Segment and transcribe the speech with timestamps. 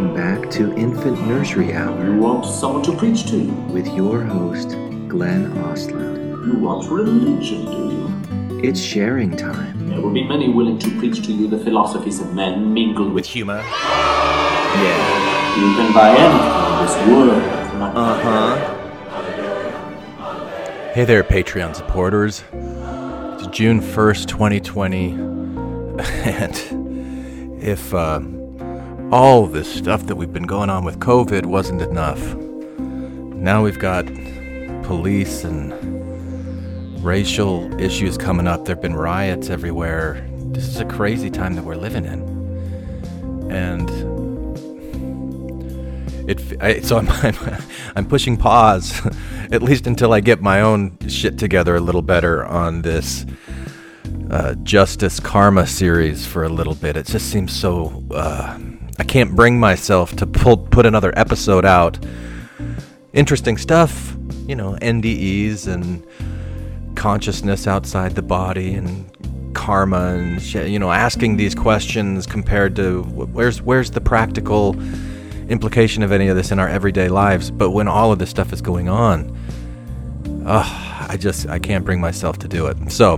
[0.00, 3.52] Welcome back to Infant Nursery Hour You want someone to preach to you?
[3.70, 4.70] with your host,
[5.08, 6.46] Glenn Ostlund.
[6.46, 8.08] You want religion, do you?
[8.66, 9.90] It's sharing time.
[9.90, 13.14] There will be many willing to preach to you the philosophies of men mingled with
[13.16, 13.58] with humor.
[13.58, 15.58] Yeah.
[15.58, 17.42] You can buy anything in this world.
[17.82, 18.56] Uh Uh huh.
[20.94, 22.42] Hey there, Patreon supporters.
[22.54, 25.28] It's June 1st, 2020.
[26.24, 26.56] And
[27.62, 28.20] if uh,
[29.12, 34.06] all this stuff that we've been going on with COVID wasn't enough, now we've got
[34.84, 35.74] police and
[37.04, 38.64] racial issues coming up.
[38.64, 40.26] There have been riots everywhere.
[40.52, 43.50] This is a crazy time that we're living in.
[43.50, 43.90] And
[46.30, 47.62] it I, so I'm, I'm
[47.96, 49.00] I'm pushing pause
[49.50, 53.26] at least until I get my own shit together a little better on this
[54.30, 56.96] uh, justice karma series for a little bit.
[56.96, 58.56] It just seems so uh,
[59.00, 61.98] I can't bring myself to pull put another episode out.
[63.14, 64.14] Interesting stuff,
[64.46, 66.06] you know, NDEs and
[66.96, 69.10] consciousness outside the body and
[69.54, 74.78] karma and you know asking these questions compared to where's where's the practical
[75.48, 78.52] implication of any of this in our everyday lives but when all of this stuff
[78.52, 79.36] is going on
[80.46, 83.14] i just i can't bring myself to do it so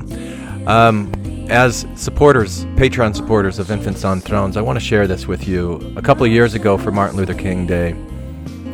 [0.67, 1.13] um,
[1.51, 5.75] as supporters patreon supporters of infants on thrones i want to share this with you
[5.97, 7.97] a couple years ago for martin luther king day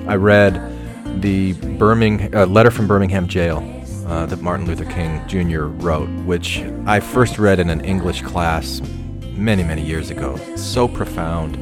[0.07, 0.55] i read
[1.23, 3.59] the Birmingham uh, letter from birmingham jail
[4.09, 5.65] uh, that Martin Luther King Jr.
[5.65, 8.81] wrote, which I first read in an English class
[9.35, 10.37] many, many years ago.
[10.57, 11.57] So profound.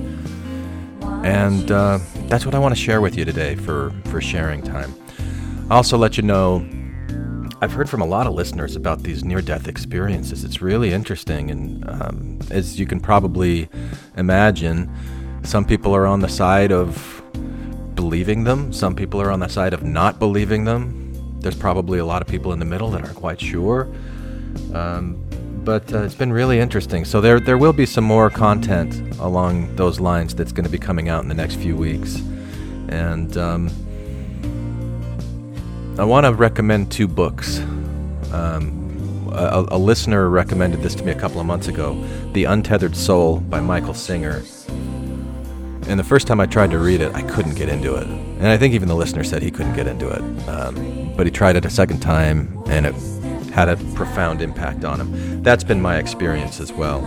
[1.26, 4.94] And uh, that's what I want to share with you today for, for sharing time.
[5.68, 6.64] I'll also let you know
[7.60, 10.44] I've heard from a lot of listeners about these near death experiences.
[10.44, 11.50] It's really interesting.
[11.50, 13.68] And um, as you can probably
[14.16, 14.90] imagine,
[15.42, 17.22] some people are on the side of
[17.94, 21.06] believing them, some people are on the side of not believing them
[21.46, 23.88] there's probably a lot of people in the middle that aren't quite sure.
[24.74, 25.22] Um,
[25.62, 27.04] but uh, it's been really interesting.
[27.04, 30.78] So there there will be some more content along those lines that's going to be
[30.78, 32.16] coming out in the next few weeks,
[32.88, 33.70] and um,
[35.98, 37.58] I want to recommend two books.
[38.30, 41.94] Um, a, a listener recommended this to me a couple of months ago,
[42.34, 44.42] "The Untethered Soul" by Michael Singer.
[45.88, 48.06] And the first time I tried to read it, I couldn't get into it.
[48.06, 50.48] And I think even the listener said he couldn't get into it.
[50.48, 52.94] Um, but he tried it a second time, and it
[53.50, 55.42] had a profound impact on him.
[55.42, 57.00] That's been my experience as well.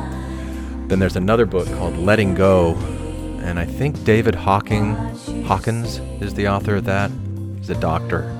[0.88, 2.74] Then there's another book called Letting Go,
[3.44, 4.96] and I think David Hawking,
[5.46, 7.12] Hawkins is the author of that.
[7.60, 8.36] He's a doctor.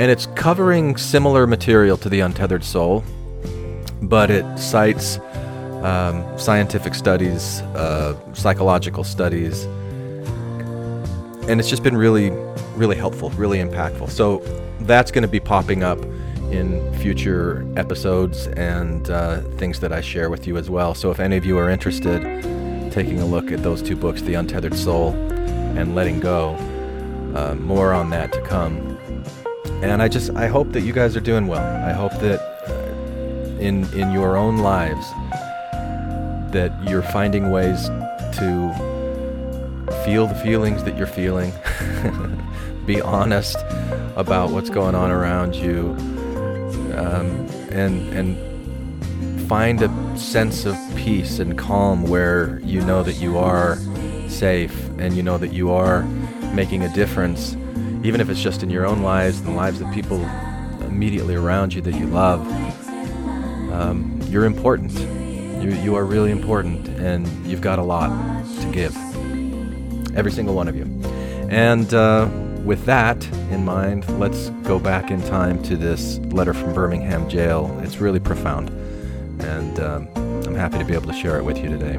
[0.00, 3.02] And it's covering similar material to The Untethered Soul,
[4.02, 5.18] but it cites
[5.82, 9.64] um, scientific studies, uh, psychological studies,
[11.48, 12.30] and it's just been really,
[12.76, 14.10] really helpful, really impactful.
[14.10, 14.38] So
[14.80, 15.98] that's going to be popping up
[16.52, 20.94] in future episodes and uh, things that I share with you as well.
[20.94, 22.22] So if any of you are interested,
[22.92, 25.10] taking a look at those two books, The Untethered Soul
[25.76, 26.54] and Letting Go,
[27.34, 28.97] uh, more on that to come.
[29.82, 31.64] And I just I hope that you guys are doing well.
[31.84, 35.06] I hope that uh, in in your own lives
[36.52, 37.88] that you're finding ways
[38.38, 38.74] to
[40.04, 41.52] feel the feelings that you're feeling,
[42.86, 43.56] be honest
[44.16, 45.94] about what's going on around you,
[46.96, 53.38] um, and and find a sense of peace and calm where you know that you
[53.38, 53.78] are
[54.28, 56.02] safe and you know that you are
[56.52, 57.56] making a difference,
[58.04, 60.22] even if it's just in your own lives and the lives of people
[60.82, 62.46] immediately around you that you love.
[63.72, 64.92] Um, you're important.
[65.62, 68.10] You, you are really important, and you've got a lot
[68.60, 68.96] to give.
[70.16, 70.84] Every single one of you.
[71.50, 72.28] And uh,
[72.64, 77.76] with that in mind, let's go back in time to this letter from Birmingham jail.
[77.82, 78.70] It's really profound,
[79.40, 80.08] and um,
[80.46, 81.98] I'm happy to be able to share it with you today.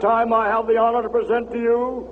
[0.00, 2.08] Time, I have the honor to present to you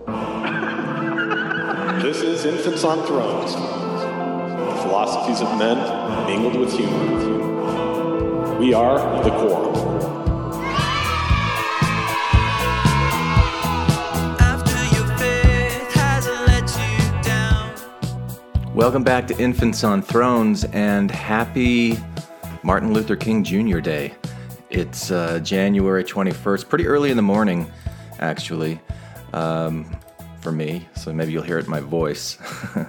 [2.03, 3.55] This is Infants on Thrones.
[3.55, 5.79] The philosophies of men
[6.27, 8.59] mingled with humor.
[8.59, 9.73] We are the core.
[14.41, 18.75] After your faith has let you down.
[18.75, 21.99] Welcome back to Infants on Thrones and happy
[22.65, 23.79] Martin Luther King Jr.
[23.79, 24.15] Day.
[24.77, 27.73] It's uh, January 21st, pretty early in the morning,
[28.19, 28.79] actually,
[29.33, 29.97] um,
[30.43, 32.37] for me, so maybe you'll hear it in my voice.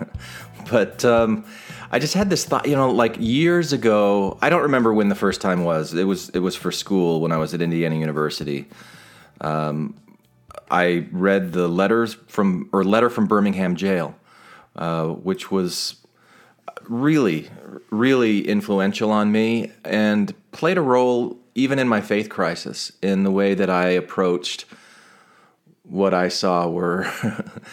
[0.69, 1.45] but um,
[1.89, 5.15] I just had this thought, you know, like years ago, I don't remember when the
[5.15, 5.93] first time was.
[5.93, 8.67] It was it was for school when I was at Indiana University.
[10.69, 14.13] I read the letters from or letter from Birmingham jail,
[14.75, 15.95] uh, which was
[16.83, 17.49] really,
[17.91, 23.31] really influential on me and played a role even in my faith crisis in the
[23.31, 24.65] way that I approached
[25.81, 27.12] what I saw were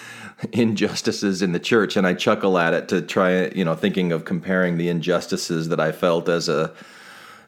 [0.52, 4.24] injustices in the church, and I chuckle at it to try, you know, thinking of
[4.24, 6.72] comparing the injustices that I felt as a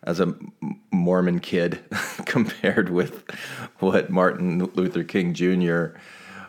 [0.02, 0.34] as a
[0.92, 1.82] Mormon kid
[2.26, 3.24] compared with
[3.78, 5.98] what Martin Luther King Jr.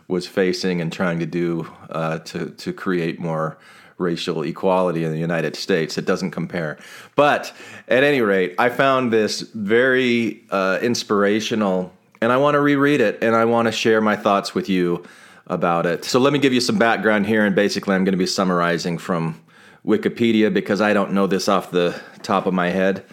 [0.07, 3.57] was facing and trying to do uh, to to create more
[3.97, 5.97] racial equality in the United States.
[5.97, 6.77] It doesn't compare.
[7.15, 7.51] But
[7.87, 13.17] at any rate, I found this very uh, inspirational, and I want to reread it,
[13.23, 15.03] and I want to share my thoughts with you
[15.47, 16.05] about it.
[16.05, 18.99] So let me give you some background here, and basically, I'm going to be summarizing
[18.99, 19.41] from
[19.85, 23.03] Wikipedia because I don't know this off the top of my head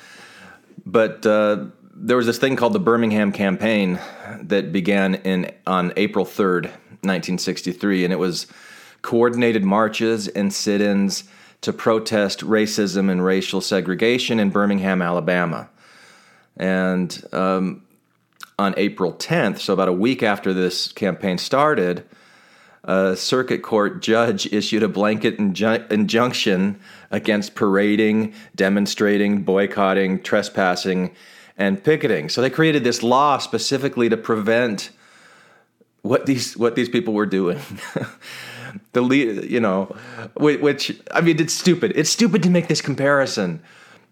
[0.87, 4.01] but uh, there was this thing called the Birmingham Campaign
[4.41, 6.65] that began in on April 3rd,
[7.03, 8.47] 1963, and it was
[9.03, 11.25] coordinated marches and sit-ins
[11.61, 15.69] to protest racism and racial segregation in Birmingham, Alabama.
[16.57, 17.83] And um,
[18.59, 22.05] on April 10th, so about a week after this campaign started,
[22.83, 26.79] a circuit court judge issued a blanket inju- injunction
[27.11, 31.15] against parading, demonstrating, boycotting, trespassing,
[31.57, 32.29] and picketing.
[32.29, 34.91] So they created this law specifically to prevent
[36.03, 37.61] what these what these people were doing.
[38.93, 39.97] the lead, you know,
[40.35, 41.93] whi- which I mean, it's stupid.
[41.95, 43.63] It's stupid to make this comparison,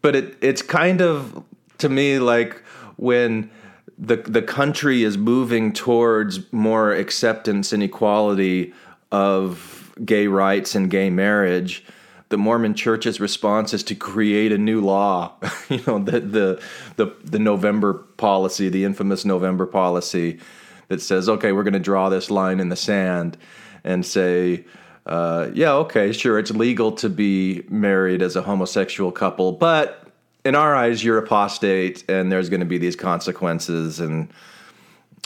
[0.01, 1.45] but it it's kind of
[1.79, 2.63] to me like
[2.97, 3.51] when
[3.99, 8.73] the the country is moving towards more acceptance and equality
[9.11, 11.85] of gay rights and gay marriage.
[12.33, 15.35] The Mormon Church's response is to create a new law.
[15.69, 16.63] you know, the, the
[16.97, 20.41] the the November policy, the infamous November policy,
[20.89, 23.37] that says, okay, we're going to draw this line in the sand
[23.85, 24.65] and say,
[25.05, 30.09] uh, yeah, okay, sure, it's legal to be married as a homosexual couple, but
[30.43, 34.01] in our eyes, you're apostate, and there's going to be these consequences.
[34.01, 34.33] And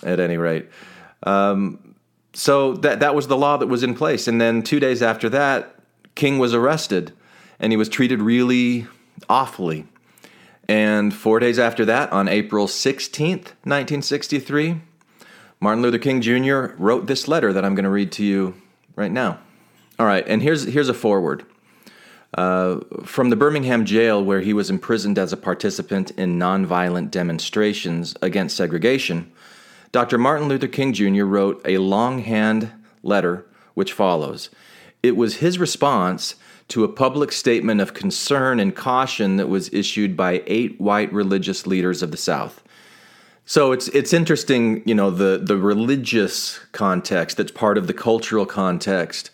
[0.02, 0.68] at any rate,
[1.22, 1.94] um,
[2.34, 4.26] so that that was the law that was in place.
[4.26, 5.75] And then two days after that,
[6.16, 7.12] King was arrested,
[7.60, 8.88] and he was treated really
[9.28, 9.86] awfully.
[10.68, 14.80] And four days after that, on April 16th, 1963,
[15.60, 16.74] Martin Luther King Jr.
[16.76, 18.54] wrote this letter that I'm going to read to you
[18.96, 19.38] right now.
[19.98, 21.46] All right, and here's here's a forward.
[22.34, 28.14] Uh, from the Birmingham jail, where he was imprisoned as a participant in nonviolent demonstrations
[28.20, 29.32] against segregation,
[29.92, 30.18] Dr.
[30.18, 31.24] Martin Luther King Jr.
[31.24, 32.70] wrote a longhand
[33.02, 34.50] letter which follows.
[35.06, 36.34] It was his response
[36.68, 41.66] to a public statement of concern and caution that was issued by eight white religious
[41.66, 42.62] leaders of the South.
[43.44, 48.44] So it's it's interesting, you know, the the religious context that's part of the cultural
[48.44, 49.30] context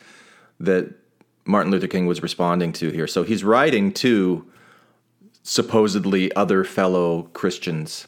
[0.60, 0.92] that
[1.44, 3.06] Martin Luther King was responding to here.
[3.06, 4.46] So he's writing to
[5.42, 8.06] supposedly other fellow Christians.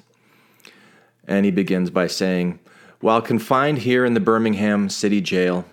[1.27, 2.61] And he begins by saying,
[3.01, 5.65] While confined here in the Birmingham City Jail,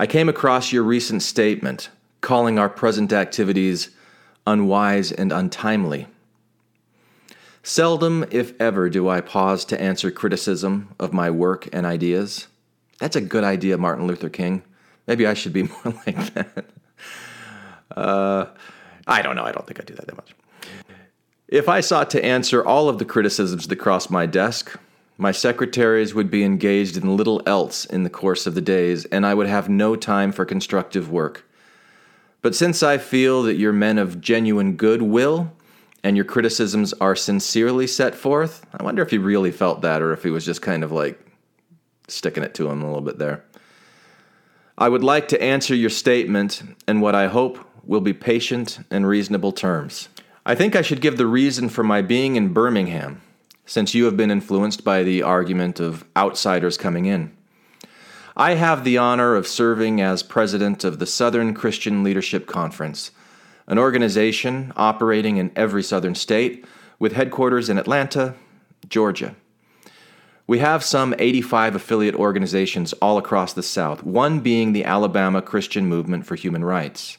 [0.00, 1.90] I came across your recent statement
[2.20, 3.90] calling our present activities
[4.46, 6.06] unwise and untimely.
[7.64, 12.46] Seldom, if ever, do I pause to answer criticism of my work and ideas.
[13.00, 14.62] That's a good idea, Martin Luther King.
[15.08, 16.66] Maybe I should be more like that.
[17.94, 18.46] Uh,
[19.08, 19.44] I don't know.
[19.44, 20.32] I don't think I do that that much.
[21.48, 24.78] If I sought to answer all of the criticisms that crossed my desk,
[25.18, 29.26] my secretaries would be engaged in little else in the course of the days, and
[29.26, 31.44] I would have no time for constructive work.
[32.40, 35.52] But since I feel that you're men of genuine goodwill
[36.04, 40.12] and your criticisms are sincerely set forth, I wonder if he really felt that or
[40.12, 41.20] if he was just kind of like
[42.06, 43.44] sticking it to him a little bit there.
[44.78, 49.04] I would like to answer your statement in what I hope will be patient and
[49.04, 50.08] reasonable terms.
[50.46, 53.20] I think I should give the reason for my being in Birmingham,
[53.68, 57.30] since you have been influenced by the argument of outsiders coming in.
[58.34, 63.10] I have the honor of serving as president of the Southern Christian Leadership Conference,
[63.66, 66.64] an organization operating in every southern state
[66.98, 68.34] with headquarters in Atlanta,
[68.88, 69.36] Georgia.
[70.46, 75.86] We have some 85 affiliate organizations all across the South, one being the Alabama Christian
[75.86, 77.18] Movement for Human Rights.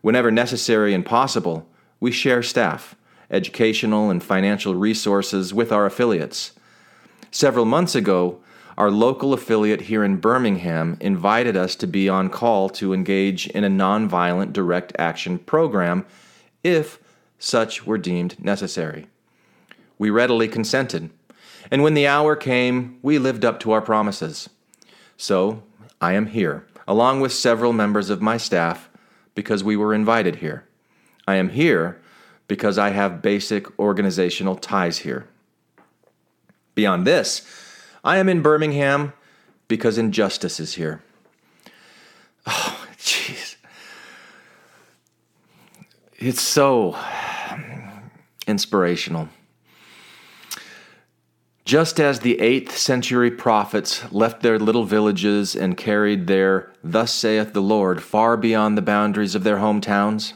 [0.00, 1.68] Whenever necessary and possible,
[2.00, 2.94] we share staff,
[3.30, 6.52] educational, and financial resources with our affiliates.
[7.30, 8.40] Several months ago,
[8.78, 13.64] our local affiliate here in Birmingham invited us to be on call to engage in
[13.64, 16.06] a nonviolent direct action program
[16.62, 17.00] if
[17.38, 19.08] such were deemed necessary.
[19.98, 21.10] We readily consented,
[21.70, 24.48] and when the hour came, we lived up to our promises.
[25.16, 25.64] So,
[26.00, 28.88] I am here, along with several members of my staff,
[29.34, 30.64] because we were invited here.
[31.26, 32.00] I am here
[32.48, 35.28] because I have basic organizational ties here.
[36.74, 37.42] Beyond this,
[38.02, 39.12] I am in Birmingham
[39.68, 41.02] because injustice is here.
[42.46, 43.56] Oh, jeez.
[46.16, 46.96] It's so
[48.46, 49.28] inspirational.
[51.66, 57.52] Just as the 8th century prophets left their little villages and carried their, Thus saith
[57.52, 60.32] the Lord, far beyond the boundaries of their hometowns,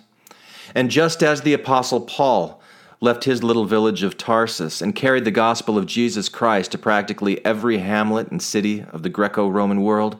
[0.74, 2.60] and just as the Apostle Paul
[3.00, 7.44] left his little village of Tarsus and carried the gospel of Jesus Christ to practically
[7.44, 10.18] every hamlet and city of the Greco Roman world,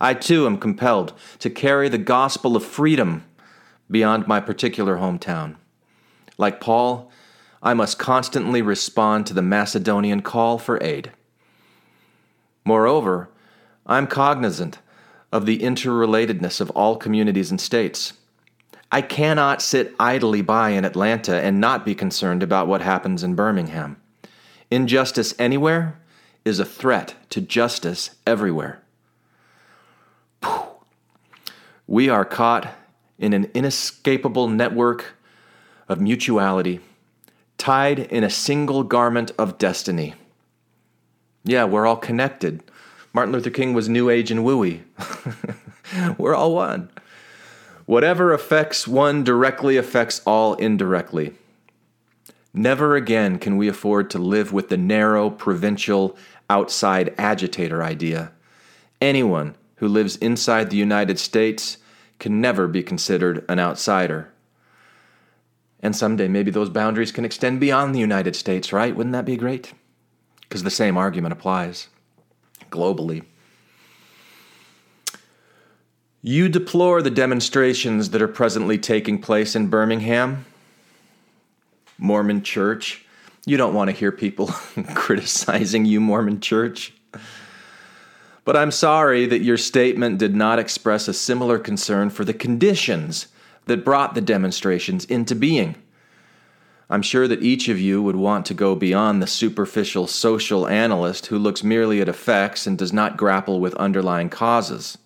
[0.00, 3.24] I too am compelled to carry the gospel of freedom
[3.90, 5.56] beyond my particular hometown.
[6.38, 7.12] Like Paul,
[7.62, 11.12] I must constantly respond to the Macedonian call for aid.
[12.64, 13.28] Moreover,
[13.86, 14.78] I'm cognizant
[15.30, 18.14] of the interrelatedness of all communities and states.
[18.94, 23.34] I cannot sit idly by in Atlanta and not be concerned about what happens in
[23.34, 23.96] Birmingham.
[24.70, 25.98] Injustice anywhere
[26.44, 28.82] is a threat to justice everywhere.
[31.86, 32.74] We are caught
[33.18, 35.14] in an inescapable network
[35.88, 36.80] of mutuality,
[37.56, 40.14] tied in a single garment of destiny.
[41.44, 42.62] Yeah, we're all connected.
[43.14, 44.82] Martin Luther King was New Age and wooey.
[46.18, 46.90] we're all one.
[47.86, 51.34] Whatever affects one directly affects all indirectly.
[52.54, 56.16] Never again can we afford to live with the narrow, provincial,
[56.50, 58.32] outside agitator idea.
[59.00, 61.78] Anyone who lives inside the United States
[62.18, 64.32] can never be considered an outsider.
[65.80, 68.94] And someday maybe those boundaries can extend beyond the United States, right?
[68.94, 69.72] Wouldn't that be great?
[70.42, 71.88] Because the same argument applies
[72.70, 73.24] globally.
[76.24, 80.44] You deplore the demonstrations that are presently taking place in Birmingham.
[81.98, 83.04] Mormon Church.
[83.44, 84.46] You don't want to hear people
[84.94, 86.92] criticizing you, Mormon Church.
[88.44, 93.26] But I'm sorry that your statement did not express a similar concern for the conditions
[93.66, 95.74] that brought the demonstrations into being.
[96.88, 101.26] I'm sure that each of you would want to go beyond the superficial social analyst
[101.26, 104.98] who looks merely at effects and does not grapple with underlying causes.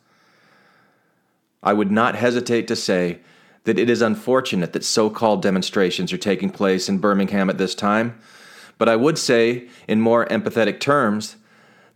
[1.63, 3.21] I would not hesitate to say
[3.65, 7.75] that it is unfortunate that so called demonstrations are taking place in Birmingham at this
[7.75, 8.19] time,
[8.79, 11.37] but I would say, in more empathetic terms,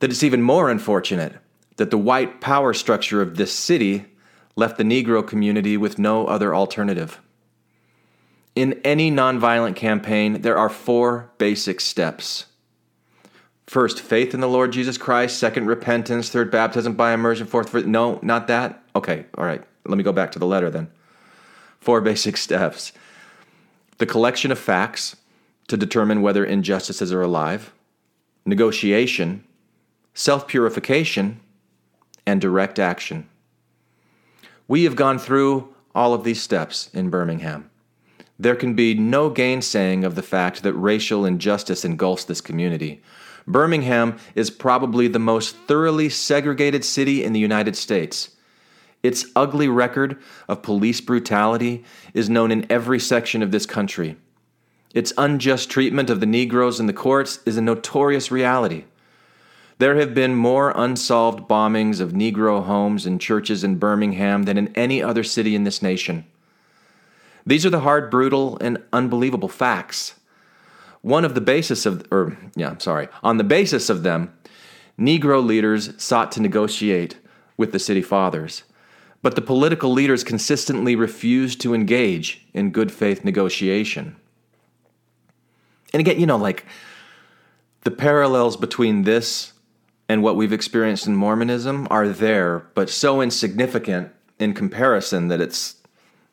[0.00, 1.34] that it's even more unfortunate
[1.76, 4.06] that the white power structure of this city
[4.56, 7.20] left the Negro community with no other alternative.
[8.54, 12.46] In any nonviolent campaign, there are four basic steps.
[13.70, 15.38] First, faith in the Lord Jesus Christ.
[15.38, 16.28] Second, repentance.
[16.28, 17.46] Third, baptism by immersion.
[17.46, 18.82] Fourth, no, not that.
[18.96, 19.62] Okay, all right.
[19.86, 20.90] Let me go back to the letter then.
[21.78, 22.90] Four basic steps
[23.98, 25.14] the collection of facts
[25.68, 27.72] to determine whether injustices are alive,
[28.44, 29.44] negotiation,
[30.14, 31.38] self purification,
[32.26, 33.28] and direct action.
[34.66, 37.70] We have gone through all of these steps in Birmingham.
[38.36, 43.00] There can be no gainsaying of the fact that racial injustice engulfs this community.
[43.46, 48.30] Birmingham is probably the most thoroughly segregated city in the United States.
[49.02, 50.18] Its ugly record
[50.48, 54.16] of police brutality is known in every section of this country.
[54.92, 58.84] Its unjust treatment of the Negroes in the courts is a notorious reality.
[59.78, 64.74] There have been more unsolved bombings of Negro homes and churches in Birmingham than in
[64.76, 66.26] any other city in this nation.
[67.46, 70.19] These are the hard, brutal, and unbelievable facts.
[71.02, 74.32] One of the basis of, or yeah, I'm sorry, on the basis of them,
[74.98, 77.16] Negro leaders sought to negotiate
[77.56, 78.64] with the city fathers.
[79.22, 84.16] But the political leaders consistently refused to engage in good faith negotiation.
[85.92, 86.64] And again, you know, like,
[87.82, 89.52] the parallels between this
[90.08, 95.76] and what we've experienced in Mormonism are there, but so insignificant in comparison that it's.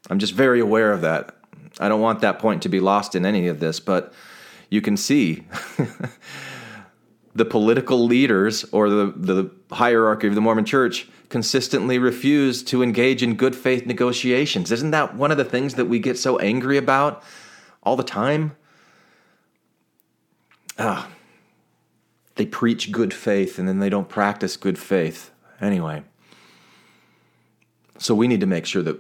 [0.10, 1.36] I'm just very aware of that.
[1.80, 4.14] I don't want that point to be lost in any of this, but
[4.70, 5.46] you can see
[7.36, 13.22] the political leaders or the, the hierarchy of the Mormon church consistently refuse to engage
[13.22, 14.72] in good faith negotiations.
[14.72, 17.24] Isn't that one of the things that we get so angry about
[17.84, 18.56] all the time?
[20.80, 21.10] Ah,
[22.36, 25.32] they preach good faith and then they don't practice good faith.
[25.60, 26.04] Anyway,
[27.98, 29.00] so we need to make sure that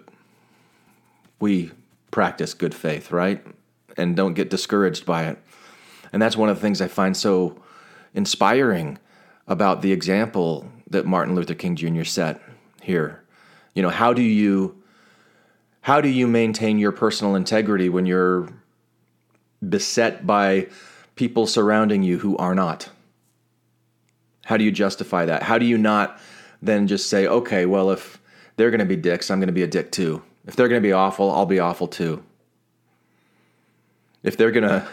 [1.39, 1.71] we
[2.11, 3.45] practice good faith, right?
[3.95, 5.37] And don't get discouraged by it.
[6.11, 7.61] And that's one of the things I find so
[8.13, 8.97] inspiring
[9.47, 12.03] about the example that Martin Luther King Jr.
[12.03, 12.41] set
[12.81, 13.23] here.
[13.73, 14.81] You know, how do you
[15.81, 18.49] how do you maintain your personal integrity when you're
[19.67, 20.67] beset by
[21.15, 22.89] people surrounding you who are not?
[24.45, 25.43] How do you justify that?
[25.43, 26.19] How do you not
[26.61, 28.19] then just say, okay, well, if
[28.55, 30.23] they're going to be dicks, I'm going to be a dick too.
[30.45, 32.23] If they're going to be awful, I'll be awful too.
[34.23, 34.87] If they're going to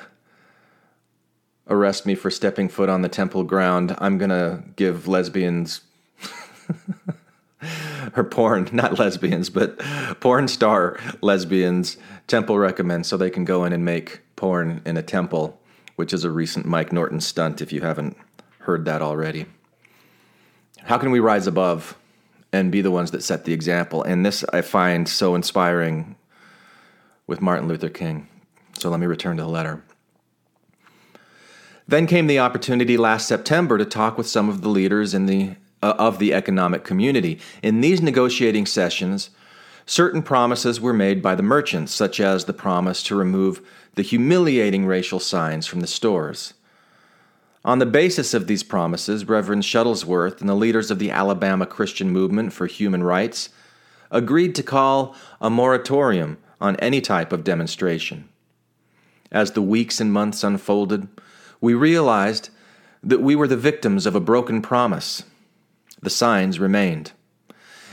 [1.68, 5.80] arrest me for stepping foot on the temple ground, I'm to give lesbians
[8.16, 9.78] or porn, not lesbians, but
[10.20, 15.02] porn star lesbians temple recommend so they can go in and make porn in a
[15.02, 15.60] temple,
[15.96, 18.16] which is a recent Mike Norton stunt if you haven't
[18.60, 19.46] heard that already.
[20.84, 21.96] How can we rise above
[22.52, 24.02] and be the ones that set the example?
[24.02, 26.16] And this I find so inspiring
[27.26, 28.28] with Martin Luther King.
[28.78, 29.82] So let me return to the letter.
[31.86, 35.56] Then came the opportunity last September to talk with some of the leaders in the,
[35.82, 37.38] uh, of the economic community.
[37.62, 39.30] In these negotiating sessions,
[39.84, 43.60] certain promises were made by the merchants, such as the promise to remove
[43.94, 46.54] the humiliating racial signs from the stores.
[47.66, 52.10] On the basis of these promises, Reverend Shuttlesworth and the leaders of the Alabama Christian
[52.10, 53.50] Movement for Human Rights
[54.10, 58.28] agreed to call a moratorium on any type of demonstration.
[59.32, 61.08] As the weeks and months unfolded,
[61.64, 62.50] we realized
[63.02, 65.24] that we were the victims of a broken promise.
[66.02, 67.12] The signs remained.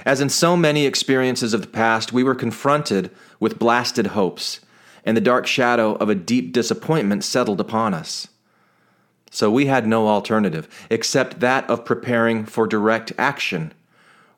[0.06, 4.60] As in so many experiences of the past, we were confronted with blasted hopes,
[5.06, 8.28] and the dark shadow of a deep disappointment settled upon us.
[9.32, 13.74] So we had no alternative except that of preparing for direct action,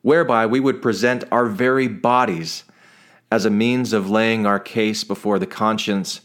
[0.02, 2.62] whereby we would present our very bodies
[3.32, 6.20] as a means of laying our case before the conscience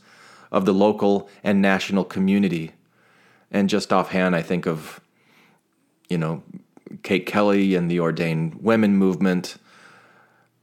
[0.52, 2.74] of the local and national community.
[3.52, 5.02] And just offhand, I think of,
[6.08, 6.44] you know,
[7.04, 9.58] Kate Kelly and the ordained women movement,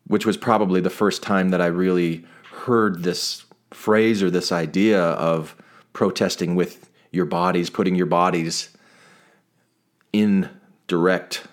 [0.06, 5.00] which was probably the first time that I really heard this phrase or this idea
[5.02, 5.56] of
[5.92, 8.70] protesting with your bodies, putting your bodies
[10.12, 10.48] in
[10.86, 11.46] direct,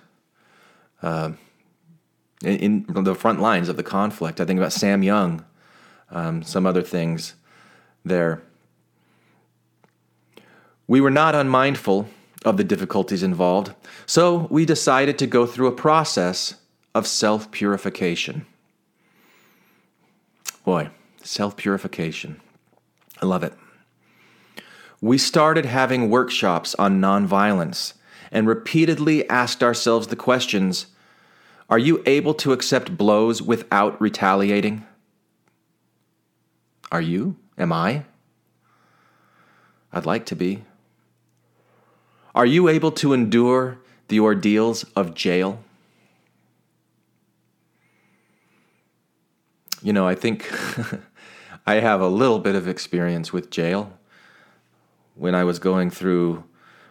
[1.02, 1.32] uh,
[2.44, 4.40] in, the front lines of the conflict.
[4.40, 5.46] I think about Sam Young,
[6.12, 7.36] um, some other things
[8.06, 8.42] there.
[10.88, 12.10] We were not unmindful
[12.44, 13.74] of the difficulties involved,
[14.06, 16.56] so we decided to go through a process
[16.94, 18.46] of self purification.
[20.66, 20.90] Boy,
[21.24, 22.40] self purification.
[23.22, 23.54] I love it.
[25.02, 27.94] We started having workshops on nonviolence
[28.32, 30.88] and repeatedly asked ourselves the questions
[31.70, 34.86] Are you able to accept blows without retaliating?
[36.92, 37.38] Are you?
[37.58, 38.06] Am I?
[39.92, 40.64] I'd like to be.
[42.36, 45.60] Are you able to endure the ordeals of jail?
[49.84, 50.52] You know, I think
[51.68, 53.94] I have a little bit of experience with jail.
[55.16, 56.44] When I was going through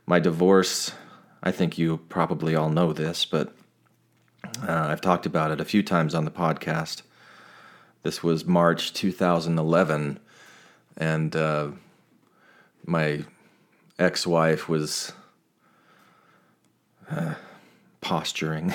[0.06, 0.92] my divorce,
[1.42, 3.52] I think you probably all know this, but
[4.62, 7.02] uh, I've talked about it a few times on the podcast.
[8.04, 10.20] This was March 2011,
[10.96, 11.68] and uh,
[12.86, 13.24] my
[13.98, 15.12] ex wife was
[18.00, 18.74] posturing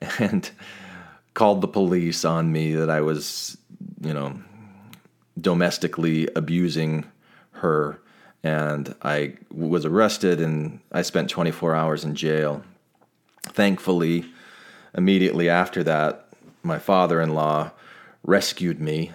[0.18, 0.50] and
[1.34, 3.58] called the police on me that I was,
[4.00, 4.38] you know,
[5.38, 7.04] domestically abusing
[7.52, 8.00] her.
[8.42, 12.62] And I was arrested and I spent 24 hours in jail.
[13.42, 14.24] Thankfully,
[14.94, 16.28] immediately after that,
[16.62, 17.70] my father in law
[18.22, 19.12] rescued me,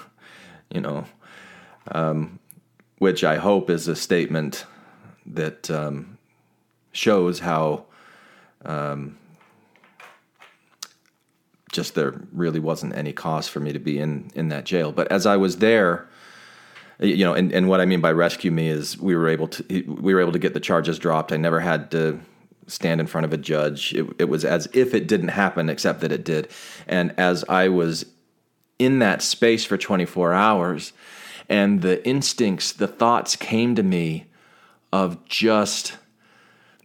[0.70, 1.04] you know,
[1.92, 2.38] um,
[2.98, 4.66] which I hope is a statement
[5.26, 6.15] that um,
[6.96, 7.84] shows how
[8.64, 9.18] um,
[11.72, 14.92] just there really wasn't any cause for me to be in, in that jail.
[14.92, 16.08] But as I was there,
[16.98, 19.82] you know, and, and what I mean by rescue me is we were able to
[19.86, 21.30] we were able to get the charges dropped.
[21.30, 22.18] I never had to
[22.66, 23.92] stand in front of a judge.
[23.92, 26.48] It, it was as if it didn't happen, except that it did.
[26.88, 28.06] And as I was
[28.78, 30.92] in that space for 24 hours,
[31.48, 34.26] and the instincts, the thoughts came to me
[34.92, 35.96] of just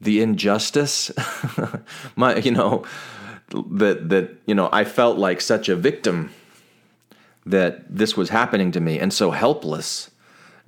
[0.01, 1.11] the injustice,
[2.15, 2.85] my you know
[3.71, 6.31] that that you know I felt like such a victim
[7.45, 10.11] that this was happening to me and so helpless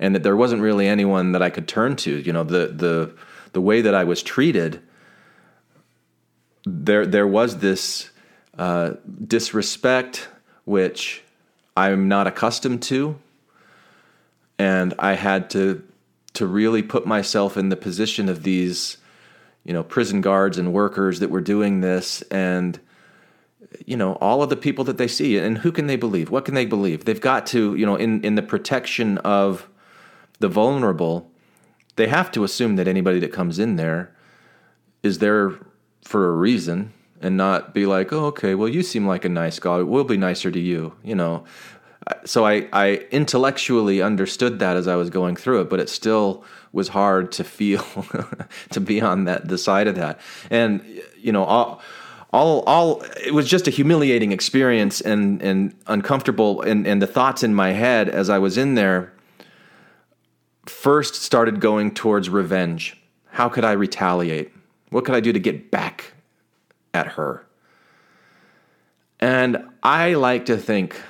[0.00, 2.18] and that there wasn't really anyone that I could turn to.
[2.18, 3.12] You know the the
[3.52, 4.80] the way that I was treated
[6.64, 8.10] there there was this
[8.58, 8.92] uh,
[9.26, 10.28] disrespect
[10.64, 11.22] which
[11.76, 13.18] I'm not accustomed to
[14.58, 15.82] and I had to
[16.34, 18.96] to really put myself in the position of these
[19.64, 22.78] you know prison guards and workers that were doing this and
[23.86, 25.38] you know all of the people that they see.
[25.38, 26.30] And who can they believe?
[26.30, 27.04] What can they believe?
[27.04, 29.68] They've got to you know in in the protection of
[30.40, 31.30] the vulnerable
[31.96, 34.14] they have to assume that anybody that comes in there
[35.02, 35.52] is there
[36.02, 39.58] for a reason and not be like oh okay well you seem like a nice
[39.58, 39.78] guy.
[39.78, 41.44] We'll be nicer to you you know?
[42.24, 46.44] So I, I intellectually understood that as I was going through it, but it still
[46.74, 47.84] was hard to feel
[48.70, 50.20] to be on that the side of that.
[50.50, 50.84] And
[51.16, 51.80] you know, all
[52.32, 57.42] all all it was just a humiliating experience and and uncomfortable and, and the thoughts
[57.42, 59.12] in my head as I was in there
[60.66, 63.00] first started going towards revenge.
[63.30, 64.52] How could I retaliate?
[64.90, 66.14] What could I do to get back
[66.92, 67.46] at her?
[69.20, 71.00] And I like to think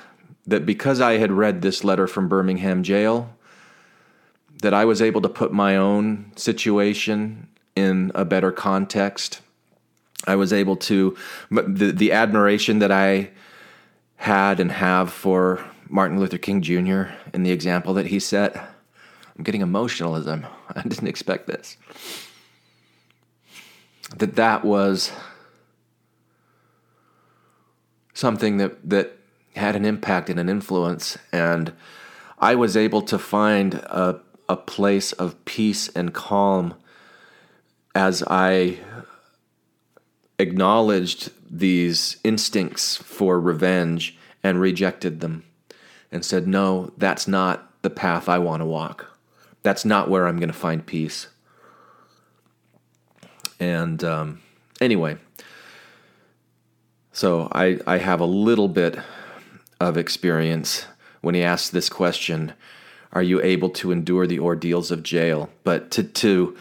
[0.45, 3.34] that because I had read this letter from Birmingham jail,
[4.61, 9.41] that I was able to put my own situation in a better context.
[10.25, 11.15] I was able to,
[11.51, 13.31] the, the admiration that I
[14.17, 17.03] had and have for Martin Luther King Jr.
[17.33, 18.55] and the example that he set.
[19.37, 21.77] I'm getting emotional as I'm, I didn't expect this.
[24.17, 25.11] That that was
[28.13, 29.17] something that, that
[29.55, 31.17] had an impact and an influence.
[31.31, 31.73] And
[32.39, 36.73] I was able to find a, a place of peace and calm
[37.93, 38.79] as I
[40.37, 45.43] acknowledged these instincts for revenge and rejected them
[46.11, 49.17] and said, No, that's not the path I want to walk.
[49.63, 51.27] That's not where I'm going to find peace.
[53.59, 54.41] And um,
[54.81, 55.17] anyway,
[57.11, 58.99] so I, I have a little bit
[59.79, 60.85] of experience
[61.21, 62.53] when he asked this question
[63.15, 65.49] Are you able to endure the ordeals of jail?
[65.63, 66.55] But to, to,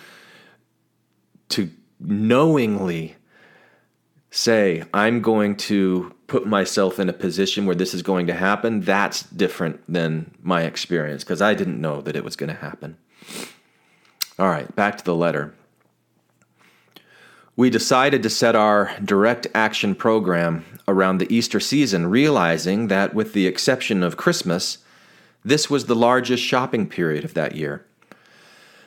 [1.50, 3.16] to knowingly
[4.30, 8.80] say, I'm going to put myself in a position where this is going to happen,
[8.80, 12.96] that's different than my experience because I didn't know that it was going to happen.
[14.38, 15.54] All right, back to the letter
[17.56, 23.32] we decided to set our direct action program around the Easter season, realizing that, with
[23.32, 24.78] the exception of Christmas,
[25.44, 27.84] this was the largest shopping period of that year.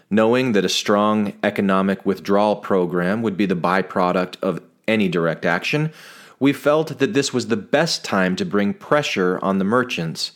[0.09, 5.91] Knowing that a strong economic withdrawal program would be the byproduct of any direct action,
[6.39, 10.31] we felt that this was the best time to bring pressure on the merchants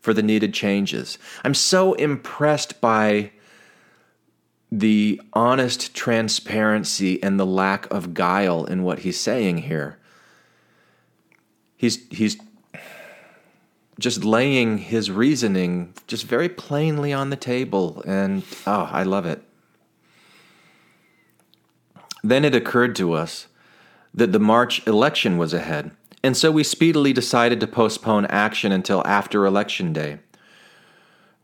[0.00, 1.18] for the needed changes.
[1.44, 3.32] I'm so impressed by
[4.70, 9.98] the honest transparency and the lack of guile in what he's saying here.
[11.76, 12.36] He's he's
[13.98, 19.42] just laying his reasoning just very plainly on the table and oh, I love it.
[22.22, 23.48] Then it occurred to us
[24.14, 29.06] that the March election was ahead, and so we speedily decided to postpone action until
[29.06, 30.18] after election day.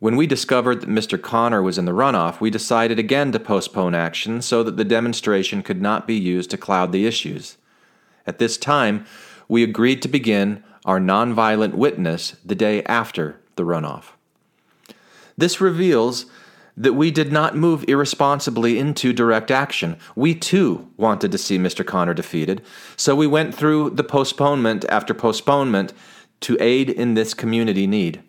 [0.00, 1.20] When we discovered that Mr.
[1.20, 5.62] Connor was in the runoff, we decided again to postpone action so that the demonstration
[5.62, 7.56] could not be used to cloud the issues.
[8.26, 9.06] At this time,
[9.48, 14.12] we agreed to begin our nonviolent witness the day after the runoff.
[15.36, 16.26] This reveals
[16.76, 19.96] that we did not move irresponsibly into direct action.
[20.16, 21.86] We too wanted to see Mr.
[21.86, 22.62] Connor defeated,
[22.96, 25.92] so we went through the postponement after postponement
[26.40, 28.22] to aid in this community need.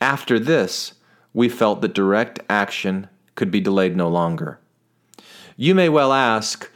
[0.00, 0.94] After this,
[1.32, 4.58] we felt that direct action could be delayed no longer.
[5.56, 6.70] You may well ask,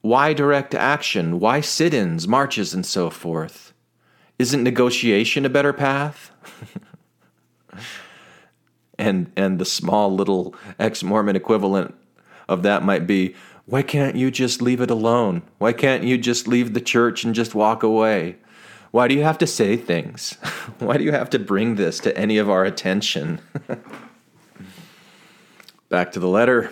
[0.00, 1.40] why direct action?
[1.40, 3.67] Why sit ins, marches, and so forth?
[4.38, 6.30] Isn't negotiation a better path?
[8.98, 11.94] and, and the small little ex Mormon equivalent
[12.48, 13.34] of that might be
[13.66, 15.42] why can't you just leave it alone?
[15.58, 18.36] Why can't you just leave the church and just walk away?
[18.92, 20.32] Why do you have to say things?
[20.78, 23.40] Why do you have to bring this to any of our attention?
[25.90, 26.70] Back to the letter.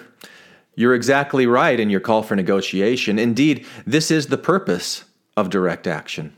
[0.75, 3.19] You're exactly right in your call for negotiation.
[3.19, 5.05] Indeed, this is the purpose
[5.37, 6.35] of direct action.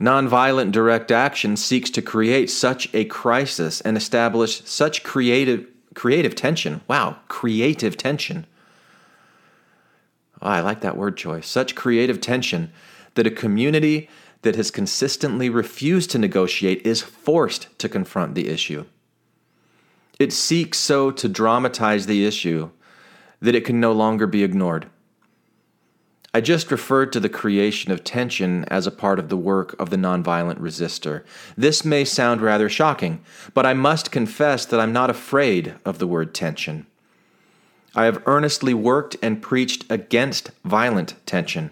[0.00, 6.80] Nonviolent direct action seeks to create such a crisis and establish such creative creative tension.
[6.88, 8.46] Wow, creative tension.
[10.40, 11.46] Oh, I like that word choice.
[11.46, 12.72] Such creative tension
[13.14, 14.08] that a community
[14.42, 18.84] that has consistently refused to negotiate is forced to confront the issue.
[20.18, 22.70] It seeks so to dramatize the issue
[23.40, 24.86] that it can no longer be ignored.
[26.34, 29.90] I just referred to the creation of tension as a part of the work of
[29.90, 31.24] the nonviolent resistor.
[31.58, 33.20] This may sound rather shocking,
[33.52, 36.86] but I must confess that I'm not afraid of the word tension.
[37.94, 41.70] I have earnestly worked and preached against violent tension.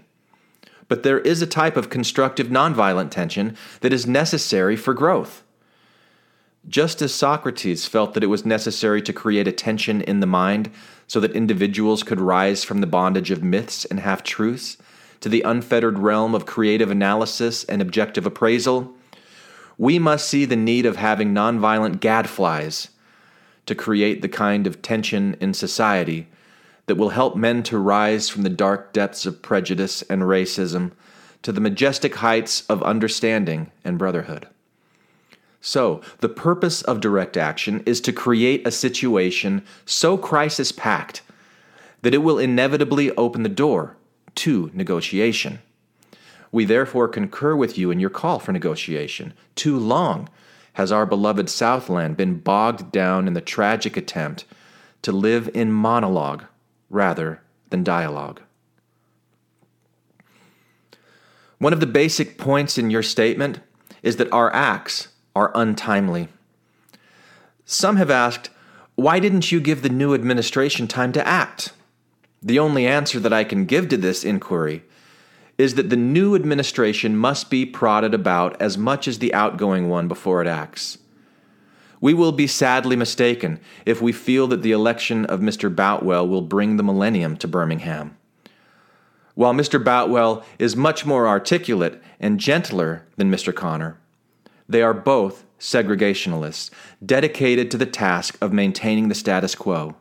[0.89, 5.43] But there is a type of constructive nonviolent tension that is necessary for growth.
[6.69, 10.71] Just as Socrates felt that it was necessary to create a tension in the mind
[11.11, 14.77] so that individuals could rise from the bondage of myths and half truths
[15.19, 18.95] to the unfettered realm of creative analysis and objective appraisal,
[19.77, 22.91] we must see the need of having nonviolent gadflies
[23.67, 26.29] to create the kind of tension in society
[26.87, 30.93] that will help men to rise from the dark depths of prejudice and racism
[31.43, 34.47] to the majestic heights of understanding and brotherhood.
[35.61, 41.23] So, the purpose of direct action is to create a situation so crisis packed
[42.03, 43.97] that it will inevitably open the door
[44.37, 45.59] to negotiation.
[46.51, 49.35] We therefore concur with you in your call for negotiation.
[49.55, 50.29] Too long
[50.75, 54.47] has our beloved Southland been bogged down in the tragic attempt
[55.03, 56.45] to live in monologue
[56.89, 58.41] rather than dialogue.
[61.59, 63.61] One of the basic points in your statement
[64.03, 65.09] is that our acts
[65.41, 66.29] are untimely.
[67.65, 68.51] Some have asked,
[68.95, 71.73] why didn't you give the new administration time to act?
[72.43, 74.85] The only answer that I can give to this inquiry
[75.57, 80.09] is that the new administration must be prodded about as much as the outgoing one
[80.09, 80.99] before it acts.
[82.03, 85.75] We will be sadly mistaken if we feel that the election of Mr.
[85.75, 88.17] Boutwell will bring the millennium to Birmingham.
[89.35, 89.83] While Mr.
[89.83, 93.55] Boutwell is much more articulate and gentler than Mr.
[93.55, 93.99] Connor,
[94.71, 96.71] they are both segregationalists,
[97.05, 99.97] dedicated to the task of maintaining the status quo.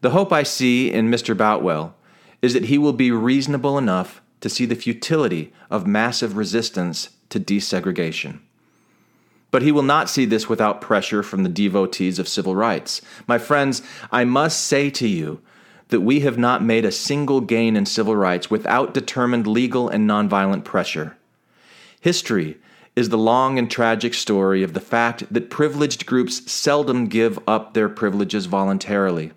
[0.00, 1.36] The hope I see in Mr.
[1.36, 1.96] Boutwell
[2.42, 7.40] is that he will be reasonable enough to see the futility of massive resistance to
[7.40, 8.40] desegregation.
[9.50, 13.00] But he will not see this without pressure from the devotees of civil rights.
[13.26, 15.40] My friends, I must say to you
[15.88, 20.08] that we have not made a single gain in civil rights without determined legal and
[20.08, 21.16] nonviolent pressure.
[22.00, 22.58] History
[22.96, 27.74] is the long and tragic story of the fact that privileged groups seldom give up
[27.74, 29.32] their privileges voluntarily.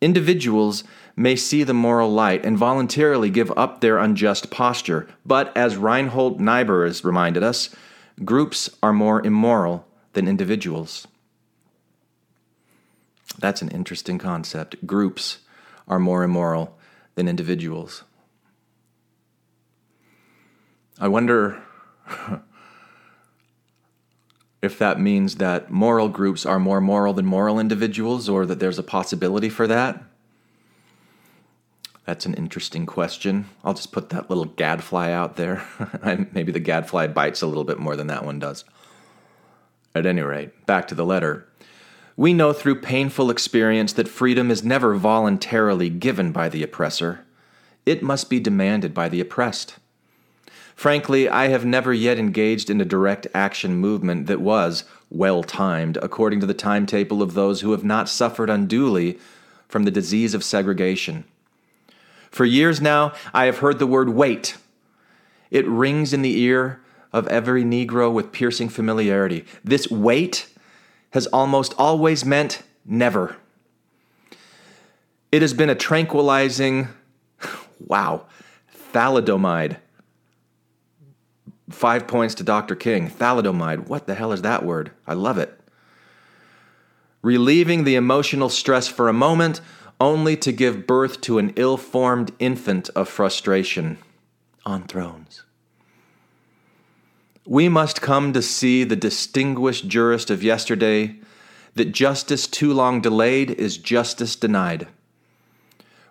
[0.00, 0.82] Individuals
[1.14, 6.40] may see the moral light and voluntarily give up their unjust posture, but as Reinhold
[6.40, 7.70] Niebuhr has reminded us,
[8.24, 11.06] groups are more immoral than individuals.
[13.38, 14.84] That's an interesting concept.
[14.86, 15.38] Groups
[15.86, 16.76] are more immoral
[17.14, 18.02] than individuals.
[20.98, 21.62] I wonder
[24.62, 28.78] if that means that moral groups are more moral than moral individuals, or that there's
[28.78, 30.02] a possibility for that.
[32.04, 33.46] That's an interesting question.
[33.64, 35.64] I'll just put that little gadfly out there.
[36.32, 38.64] Maybe the gadfly bites a little bit more than that one does.
[39.94, 41.46] At any rate, back to the letter.
[42.16, 47.24] We know through painful experience that freedom is never voluntarily given by the oppressor,
[47.86, 49.76] it must be demanded by the oppressed.
[50.74, 55.98] Frankly, I have never yet engaged in a direct action movement that was well timed
[55.98, 59.18] according to the timetable of those who have not suffered unduly
[59.68, 61.24] from the disease of segregation.
[62.30, 64.56] For years now, I have heard the word wait.
[65.50, 66.80] It rings in the ear
[67.12, 69.44] of every Negro with piercing familiarity.
[69.62, 70.48] This wait
[71.10, 73.36] has almost always meant never.
[75.30, 76.88] It has been a tranquilizing,
[77.86, 78.26] wow,
[78.94, 79.76] thalidomide
[81.72, 82.74] Five points to Dr.
[82.74, 83.10] King.
[83.10, 83.88] Thalidomide.
[83.88, 84.92] What the hell is that word?
[85.06, 85.58] I love it.
[87.22, 89.60] Relieving the emotional stress for a moment,
[90.00, 93.98] only to give birth to an ill formed infant of frustration
[94.66, 95.44] on thrones.
[97.46, 101.16] We must come to see the distinguished jurist of yesterday
[101.74, 104.88] that justice too long delayed is justice denied.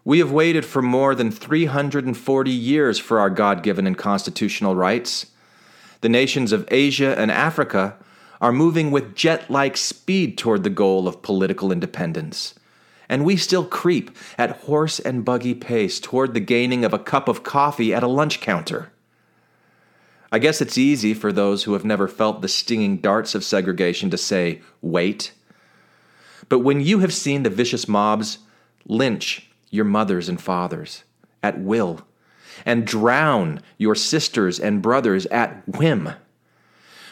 [0.04, 5.28] We have waited for more than 340 years for our God given and constitutional rights
[6.02, 7.96] The nations of Asia and Africa
[8.42, 12.56] are moving with jet like speed toward the goal of political independence.
[13.08, 17.28] And we still creep at horse and buggy pace toward the gaining of a cup
[17.28, 18.92] of coffee at a lunch counter.
[20.32, 24.10] I guess it's easy for those who have never felt the stinging darts of segregation
[24.10, 25.34] to say, wait.
[26.48, 28.40] But when you have seen the vicious mobs
[28.86, 31.04] lynch your mothers and fathers
[31.44, 32.02] at will,
[32.66, 36.14] and drown your sisters and brothers at whim,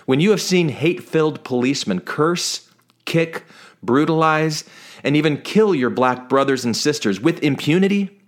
[0.05, 2.69] when you have seen hate filled policemen curse,
[3.05, 3.45] kick,
[3.83, 4.63] brutalize,
[5.03, 8.19] and even kill your black brothers and sisters with impunity,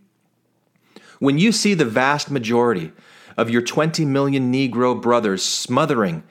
[1.19, 2.91] when you see the vast majority
[3.37, 6.23] of your 20 million Negro brothers smothering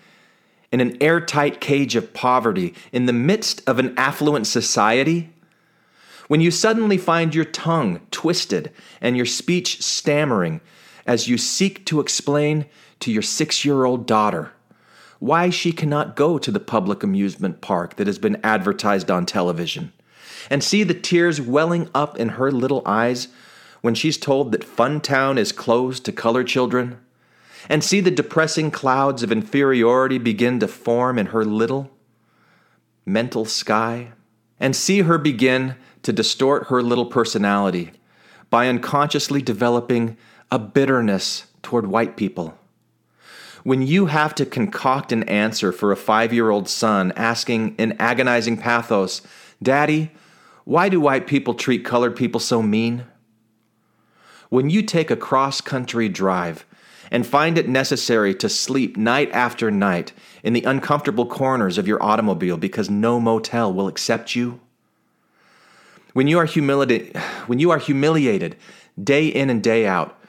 [0.72, 5.30] in an airtight cage of poverty in the midst of an affluent society,
[6.28, 10.60] when you suddenly find your tongue twisted and your speech stammering
[11.10, 12.64] as you seek to explain
[13.00, 14.52] to your six year old daughter
[15.18, 19.92] why she cannot go to the public amusement park that has been advertised on television,
[20.48, 23.26] and see the tears welling up in her little eyes
[23.80, 26.96] when she's told that Funtown is closed to color children,
[27.68, 31.90] and see the depressing clouds of inferiority begin to form in her little
[33.04, 34.12] mental sky,
[34.60, 37.90] and see her begin to distort her little personality
[38.48, 40.16] by unconsciously developing
[40.50, 42.56] a bitterness toward white people.
[43.62, 47.96] When you have to concoct an answer for a five year old son asking in
[47.98, 49.22] agonizing pathos,
[49.62, 50.10] Daddy,
[50.64, 53.04] why do white people treat colored people so mean?
[54.48, 56.64] When you take a cross country drive
[57.10, 62.02] and find it necessary to sleep night after night in the uncomfortable corners of your
[62.02, 64.60] automobile because no motel will accept you?
[66.12, 68.56] When you are, humili- when you are humiliated
[69.02, 70.19] day in and day out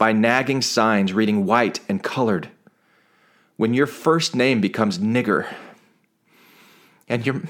[0.00, 2.48] by nagging signs reading white and colored,
[3.58, 5.46] when your first name becomes nigger
[7.06, 7.42] and your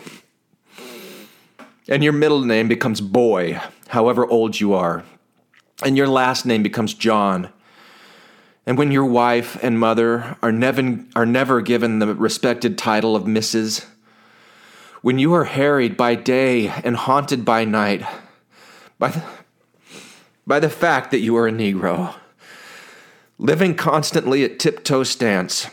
[1.89, 5.05] and your middle name becomes boy, however old you are,
[5.85, 7.51] and your last name becomes John,
[8.67, 13.25] and when your wife and mother are never, are never given the respected title of
[13.25, 13.87] Mrs.,
[15.03, 18.05] when you are harried by day and haunted by night
[18.99, 19.25] by the,
[20.47, 22.15] by the fact that you are a Negro,
[23.41, 25.67] living constantly at tiptoe stance,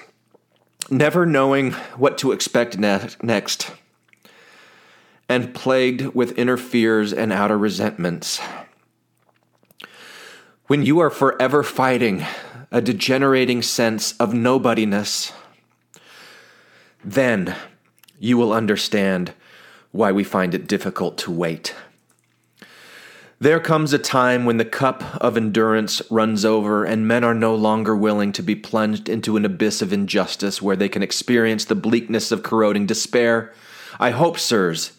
[0.90, 3.70] never knowing what to expect ne- next,
[5.28, 8.40] and plagued with inner fears and outer resentments.
[10.68, 12.26] When you are forever fighting
[12.72, 15.34] a degenerating sense of nobodiness,
[17.04, 17.54] then
[18.18, 19.34] you will understand
[19.92, 21.76] why we find it difficult to wait.
[23.40, 27.54] There comes a time when the cup of endurance runs over and men are no
[27.54, 31.76] longer willing to be plunged into an abyss of injustice where they can experience the
[31.76, 33.54] bleakness of corroding despair.
[34.00, 34.94] I hope, sirs,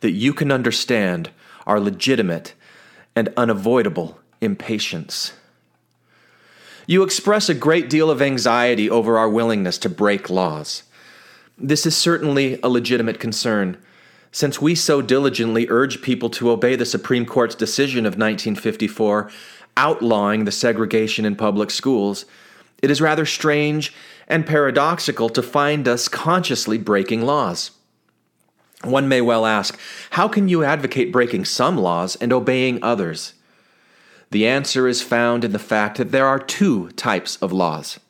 [0.00, 1.30] that you can understand
[1.66, 2.54] our legitimate
[3.16, 5.32] and unavoidable impatience.
[6.86, 10.84] You express a great deal of anxiety over our willingness to break laws.
[11.58, 13.78] This is certainly a legitimate concern
[14.34, 19.30] since we so diligently urge people to obey the Supreme Court's decision of 1954
[19.76, 22.26] outlawing the segregation in public schools,
[22.82, 23.94] it is rather strange
[24.26, 27.70] and paradoxical to find us consciously breaking laws.
[28.82, 29.78] One may well ask,
[30.10, 33.34] how can you advocate breaking some laws and obeying others?
[34.32, 38.00] The answer is found in the fact that there are two types of laws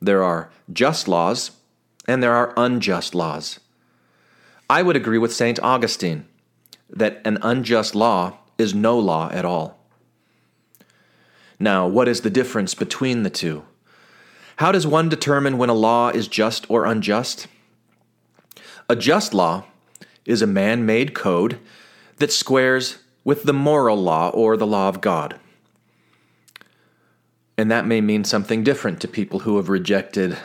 [0.00, 1.50] there are just laws,
[2.06, 3.58] and there are unjust laws.
[4.70, 5.58] I would agree with St.
[5.60, 6.26] Augustine
[6.90, 9.78] that an unjust law is no law at all.
[11.58, 13.64] Now, what is the difference between the two?
[14.56, 17.46] How does one determine when a law is just or unjust?
[18.88, 19.64] A just law
[20.24, 21.58] is a man made code
[22.16, 25.38] that squares with the moral law or the law of God.
[27.56, 30.36] And that may mean something different to people who have rejected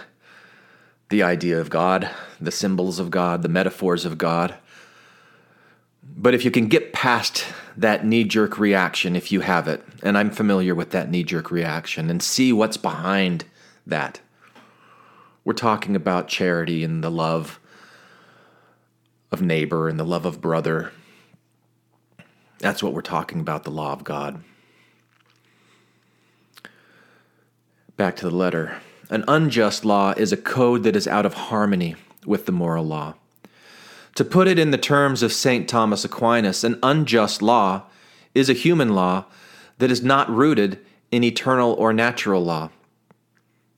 [1.10, 2.10] the idea of God,
[2.44, 4.56] the symbols of God, the metaphors of God.
[6.04, 7.46] But if you can get past
[7.78, 11.50] that knee jerk reaction, if you have it, and I'm familiar with that knee jerk
[11.50, 13.46] reaction, and see what's behind
[13.88, 14.20] that,
[15.44, 17.60] we're talking about charity and the love
[19.32, 20.92] of neighbor and the love of brother.
[22.60, 24.44] That's what we're talking about the law of God.
[27.98, 28.82] Back to the letter.
[29.10, 31.96] An unjust law is a code that is out of harmony
[32.26, 33.16] with the moral law.
[34.16, 35.68] To put it in the terms of St.
[35.68, 37.84] Thomas Aquinas, an unjust law
[38.36, 39.26] is a human law
[39.80, 40.80] that is not rooted
[41.12, 42.70] in eternal or natural law.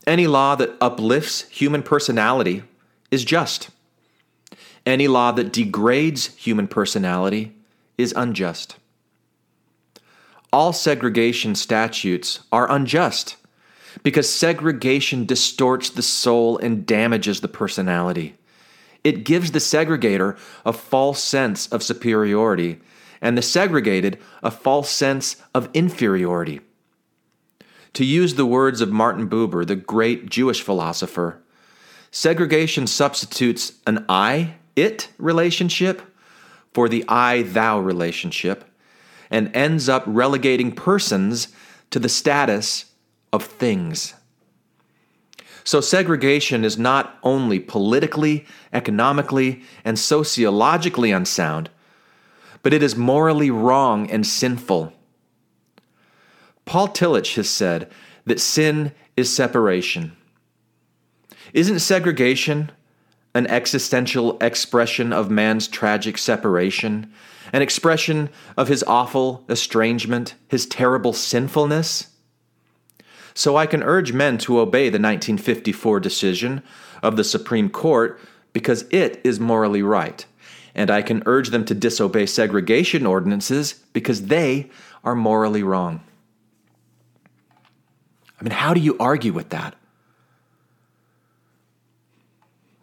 [0.06, 2.62] Any law that uplifts human personality
[3.10, 3.70] is just.
[4.84, 7.56] Any law that degrades human personality
[7.98, 8.76] is unjust.
[10.52, 13.36] All segregation statutes are unjust
[14.02, 18.36] because segregation distorts the soul and damages the personality.
[19.04, 22.80] It gives the segregator a false sense of superiority
[23.20, 26.60] and the segregated a false sense of inferiority.
[27.94, 31.42] To use the words of Martin Buber, the great Jewish philosopher,
[32.10, 36.02] segregation substitutes an I it relationship
[36.74, 38.64] for the I thou relationship
[39.30, 41.48] and ends up relegating persons
[41.90, 42.84] to the status
[43.36, 44.14] of things.
[45.62, 51.70] So, segregation is not only politically, economically, and sociologically unsound,
[52.62, 54.92] but it is morally wrong and sinful.
[56.64, 57.90] Paul Tillich has said
[58.24, 60.16] that sin is separation.
[61.52, 62.70] Isn't segregation
[63.34, 67.12] an existential expression of man's tragic separation,
[67.52, 72.08] an expression of his awful estrangement, his terrible sinfulness?
[73.36, 76.62] So I can urge men to obey the 1954 decision
[77.02, 78.18] of the Supreme Court
[78.54, 80.24] because it is morally right.
[80.74, 84.70] And I can urge them to disobey segregation ordinances because they
[85.04, 86.00] are morally wrong.
[88.40, 89.76] I mean, how do you argue with that?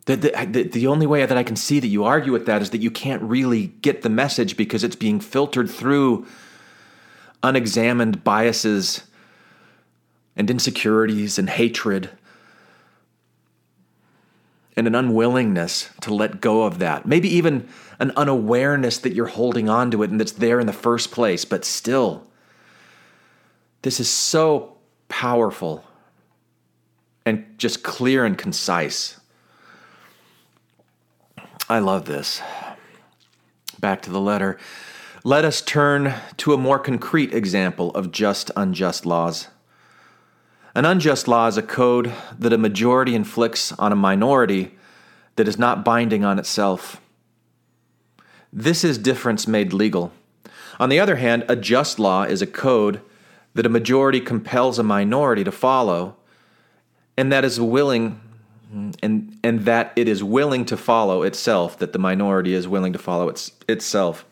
[0.05, 2.69] The, the, the, only way that I can see that you argue with that is
[2.71, 6.27] that you can't really get the message because it's being filtered through
[7.41, 9.03] unexamined biases
[10.35, 12.09] and insecurities and hatred
[14.75, 17.05] and an unwillingness to let go of that.
[17.05, 17.67] Maybe even
[17.99, 21.45] an unawareness that you're holding on to it and that's there in the first place,
[21.45, 22.25] but still,
[23.83, 24.75] this is so
[25.09, 25.83] powerful
[27.25, 29.19] and just clear and concise.
[31.69, 32.41] I love this.
[33.79, 34.57] Back to the letter.
[35.23, 39.47] Let us turn to a more concrete example of just unjust laws.
[40.75, 44.71] An unjust law is a code that a majority inflicts on a minority
[45.35, 46.99] that is not binding on itself.
[48.51, 50.11] This is difference made legal.
[50.79, 53.01] On the other hand, a just law is a code
[53.53, 56.15] that a majority compels a minority to follow
[57.17, 58.19] and that is willing
[59.03, 62.99] and and that it is willing to follow itself that the minority is willing to
[62.99, 64.25] follow its, itself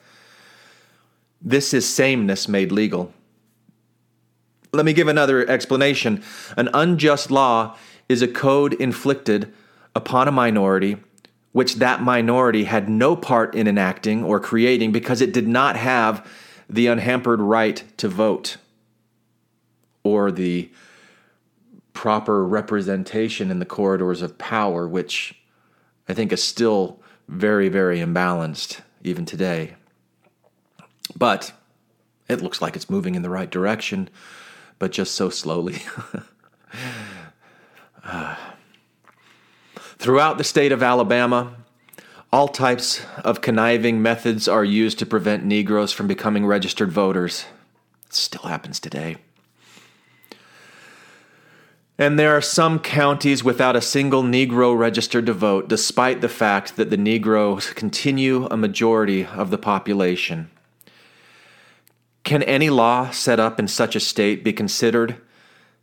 [1.42, 3.14] this is sameness made legal
[4.74, 6.24] let me give another explanation
[6.58, 7.76] an unjust law
[8.08, 9.52] is a code inflicted
[9.96, 10.98] upon a minority
[11.52, 16.26] which that minority had no part in enacting or creating because it did not have
[16.70, 18.58] the unhampered right to vote
[20.04, 20.72] or the
[21.94, 25.36] proper representation in the corridors of power, which
[26.08, 29.76] I think is still very, very imbalanced even today.
[31.16, 31.52] But
[32.30, 34.10] it looks like it's moving in the right direction,
[34.82, 35.84] but just so slowly.
[38.04, 38.36] uh.
[40.00, 41.54] Throughout the state of Alabama,
[42.34, 47.46] all types of conniving methods are used to prevent Negroes from becoming registered voters.
[48.08, 49.18] It still happens today.
[52.00, 56.76] And there are some counties without a single Negro registered to vote, despite the fact
[56.78, 60.50] that the Negroes continue a majority of the population.
[62.24, 65.18] Can any law set up in such a state be considered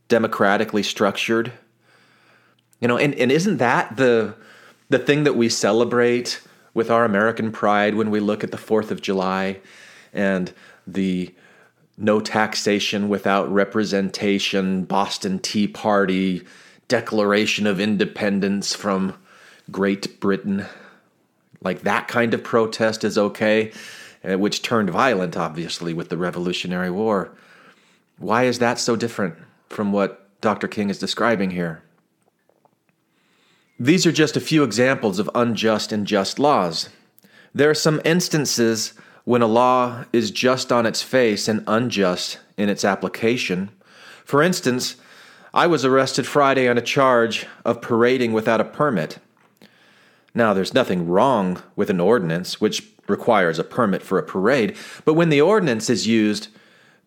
[0.09, 1.53] democratically structured?
[2.81, 4.35] You know, and, and isn't that the
[4.89, 6.41] the thing that we celebrate
[6.73, 9.61] with our American pride when we look at the 4th of July
[10.13, 10.53] and
[10.87, 11.35] the
[11.99, 16.43] no taxation without representation, Boston Tea Party,
[16.87, 19.15] Declaration of Independence from
[19.71, 20.65] Great Britain.
[21.61, 23.73] Like that kind of protest is okay,
[24.25, 27.31] Uh, which turned violent, obviously, with the Revolutionary War.
[28.19, 29.37] Why is that so different
[29.69, 30.67] from what Dr.
[30.67, 31.83] King is describing here?
[33.79, 36.89] These are just a few examples of unjust and just laws.
[37.55, 38.93] There are some instances
[39.25, 43.71] when a law is just on its face and unjust in its application.
[44.25, 44.97] For instance,
[45.55, 49.19] I was arrested Friday on a charge of parading without a permit.
[50.35, 55.15] Now, there's nothing wrong with an ordinance which requires a permit for a parade, but
[55.15, 56.49] when the ordinance is used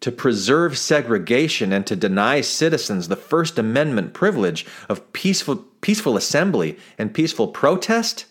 [0.01, 6.77] to preserve segregation and to deny citizens the First Amendment privilege of peaceful, peaceful assembly
[6.97, 8.25] and peaceful protest,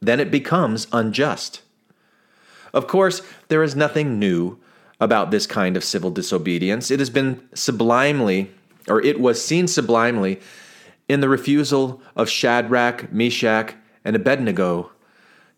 [0.00, 1.62] then it becomes unjust.
[2.72, 4.58] Of course, there is nothing new
[5.00, 6.90] about this kind of civil disobedience.
[6.90, 8.50] It has been sublimely,
[8.88, 10.40] or it was seen sublimely
[11.08, 13.74] in the refusal of Shadrach, Meshach,
[14.04, 14.92] and Abednego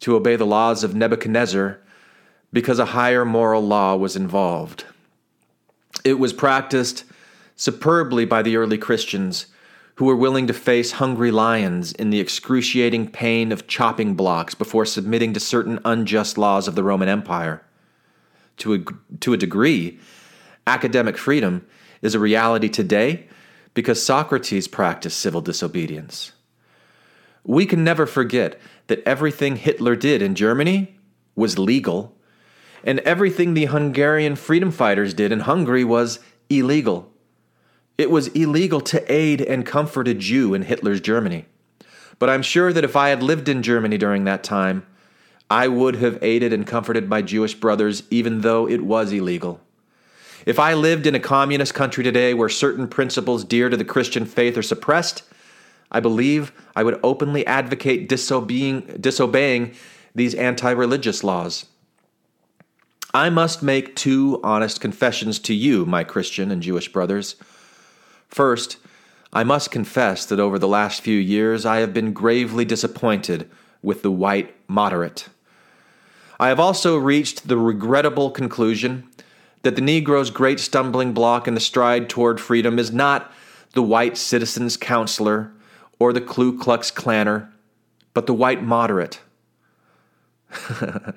[0.01, 1.79] to obey the laws of Nebuchadnezzar
[2.53, 4.85] because a higher moral law was involved.
[6.05, 7.05] It was practiced
[7.57, 9.47] superbly by the early Christians
[9.97, 14.85] who were willing to face hungry lions in the excruciating pain of chopping blocks before
[14.85, 17.63] submitting to certain unjust laws of the Roman Empire.
[18.59, 18.79] To a,
[19.21, 19.99] to a degree,
[20.67, 21.67] academic freedom
[22.03, 23.27] is a reality today
[23.73, 26.33] because Socrates practiced civil disobedience.
[27.47, 30.97] We can never forget that everything Hitler did in Germany
[31.37, 32.17] was legal,
[32.83, 36.19] and everything the Hungarian freedom fighters did in Hungary was
[36.51, 37.13] illegal.
[37.97, 41.47] It was illegal to aid and comfort a Jew in Hitler's Germany.
[42.19, 44.85] But I'm sure that if I had lived in Germany during that time,
[45.49, 49.61] I would have aided and comforted my Jewish brothers even though it was illegal.
[50.45, 54.25] If I lived in a communist country today where certain principles dear to the Christian
[54.25, 55.23] faith are suppressed,
[55.91, 59.75] I believe I would openly advocate disobeying, disobeying
[60.15, 61.67] these anti religious laws.
[63.15, 67.37] I must make two honest confessions to you, my Christian and Jewish brothers.
[68.29, 68.77] First,
[69.33, 73.49] I must confess that over the last few years I have been gravely disappointed
[73.83, 75.29] with the white moderate.
[76.39, 79.09] I have also reached the regrettable conclusion
[79.63, 83.33] that the Negro's great stumbling block in the stride toward freedom is not
[83.73, 85.53] the white citizen's councilor
[85.99, 87.51] or the Ku Klux Klanner,
[88.15, 89.21] but the white moderate.
[90.69, 91.15] the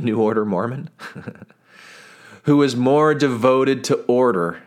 [0.00, 0.90] New Order Mormon?
[2.44, 4.62] who is more devoted to order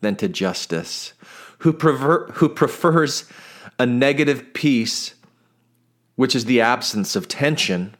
[0.00, 1.14] than to justice,
[1.58, 3.24] who, prefer, who prefers
[3.78, 5.14] a negative peace,
[6.16, 7.94] which is the absence of tension,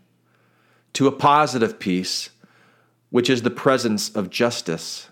[0.92, 2.30] to a positive peace,
[3.10, 5.08] which is the presence of justice.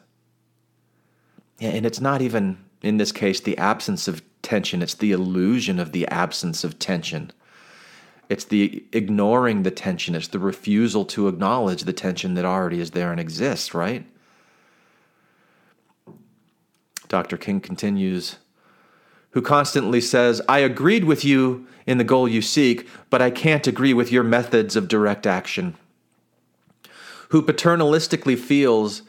[1.59, 5.79] Yeah, and it's not even, in this case, the absence of tension, it's the illusion
[5.79, 7.33] of the absence of tension.
[8.29, 12.93] It's the ignoring the tension, it's the refusal to acknowledge the tension that already is
[12.93, 14.07] there and exists, right?
[17.09, 17.37] Dr.
[17.37, 18.37] King continues,
[19.33, 23.67] who constantly says, I agreed with you in the goal you seek, but I can't
[23.67, 25.77] agree with your methods of direct action.
[27.31, 29.03] Who paternalistically feels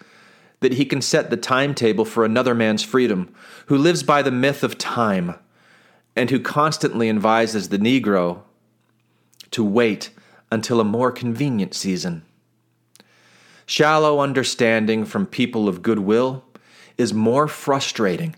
[0.62, 3.34] that he can set the timetable for another man's freedom,
[3.66, 5.36] who lives by the myth of time,
[6.16, 8.42] and who constantly advises the Negro
[9.52, 10.12] to wait
[10.52, 12.24] until a more convenient season.
[13.66, 16.44] Shallow understanding from people of goodwill
[16.98, 18.36] is more frustrating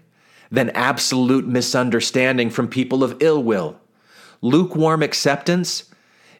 [0.51, 3.79] than absolute misunderstanding from people of ill will.
[4.41, 5.85] Lukewarm acceptance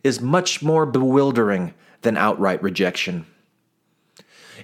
[0.04, 3.26] is much more bewildering than outright rejection.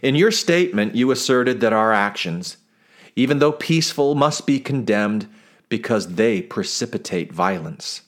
[0.01, 2.57] In your statement, you asserted that our actions,
[3.15, 5.27] even though peaceful, must be condemned
[5.67, 8.01] because they precipitate violence.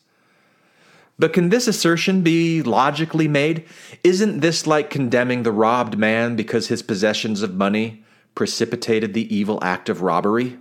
[1.19, 3.65] But can this assertion be logically made?
[4.03, 9.59] Isn't this like condemning the robbed man because his possessions of money precipitated the evil
[9.61, 10.57] act of robbery?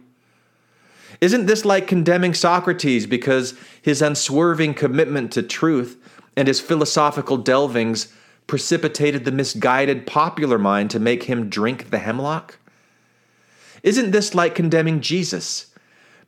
[1.21, 5.97] Isn't this like condemning Socrates because his unswerving commitment to truth
[6.37, 8.13] and his philosophical delvings
[8.51, 12.59] precipitated the misguided popular mind to make him drink the hemlock?
[13.85, 15.73] Isn't this like condemning Jesus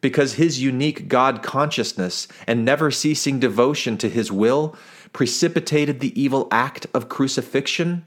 [0.00, 4.76] because his unique God consciousness and never ceasing devotion to his will
[5.12, 8.06] precipitated the evil act of crucifixion?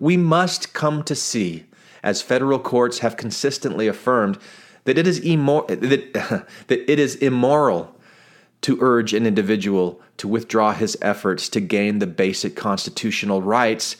[0.00, 1.66] We must come to see
[2.02, 4.40] as federal courts have consistently affirmed,
[4.86, 7.95] that it is, that, that it is immoral
[8.62, 13.96] to urge an individual to withdraw his efforts to gain the basic constitutional rights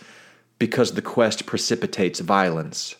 [0.58, 2.96] because the quest precipitates violence.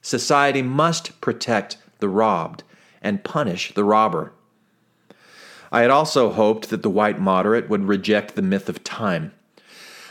[0.00, 2.64] Society must protect the robbed
[3.00, 4.32] and punish the robber.
[5.70, 9.32] I had also hoped that the white moderate would reject the myth of time.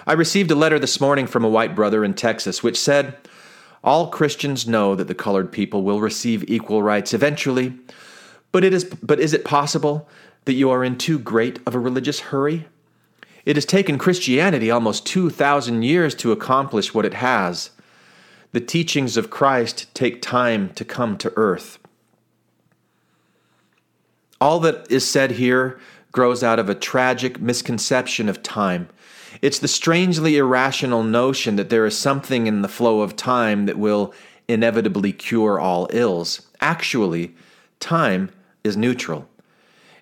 [0.08, 3.16] I received a letter this morning from a white brother in Texas which said,
[3.84, 7.74] all Christians know that the colored people will receive equal rights eventually,
[8.52, 10.08] but it is but is it possible
[10.46, 12.68] that you are in too great of a religious hurry?
[13.46, 17.72] It has taken Christianity almost 2000 years to accomplish what it has.
[18.52, 21.80] The teachings of Christ take time to come to earth.
[24.40, 25.80] All that is said here
[26.12, 28.90] grows out of a tragic misconception of time
[29.42, 33.78] it's the strangely irrational notion that there is something in the flow of time that
[33.78, 34.14] will
[34.48, 36.48] inevitably cure all ills.
[36.60, 37.34] Actually,
[37.80, 38.30] time
[38.64, 39.28] is neutral.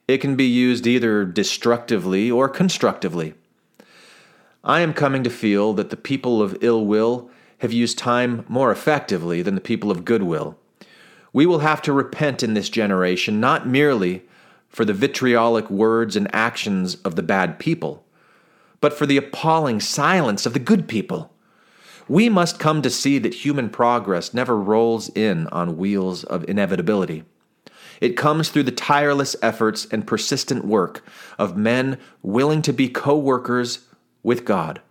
[0.10, 3.36] It can be used either destructively or constructively.
[4.64, 7.30] I am coming to feel that the people of ill will
[7.60, 10.58] have used time more effectively than the people of goodwill.
[11.32, 14.24] We will have to repent in this generation, not merely
[14.68, 18.04] for the vitriolic words and actions of the bad people,
[18.82, 21.32] but for the appalling silence of the good people.
[22.08, 27.26] We must come to see that human progress never rolls in on wheels of inevitability.
[28.00, 31.06] It comes through the tireless efforts and persistent work
[31.38, 33.80] of men willing to be co workers
[34.24, 34.82] with God.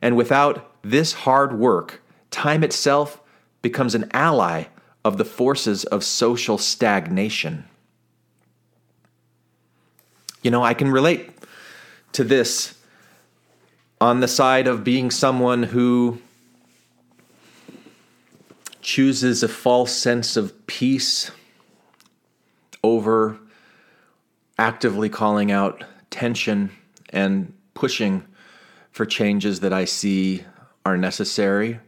[0.00, 3.20] And without this hard work, time itself
[3.62, 4.64] becomes an ally
[5.04, 7.64] of the forces of social stagnation.
[10.42, 11.30] You know, I can relate
[12.12, 12.78] to this
[14.00, 16.20] on the side of being someone who
[18.82, 21.30] chooses a false sense of peace
[22.84, 23.38] over
[24.58, 26.70] actively calling out tension
[27.08, 28.22] and pushing
[28.92, 30.44] for changes that I see
[30.84, 31.80] are necessary.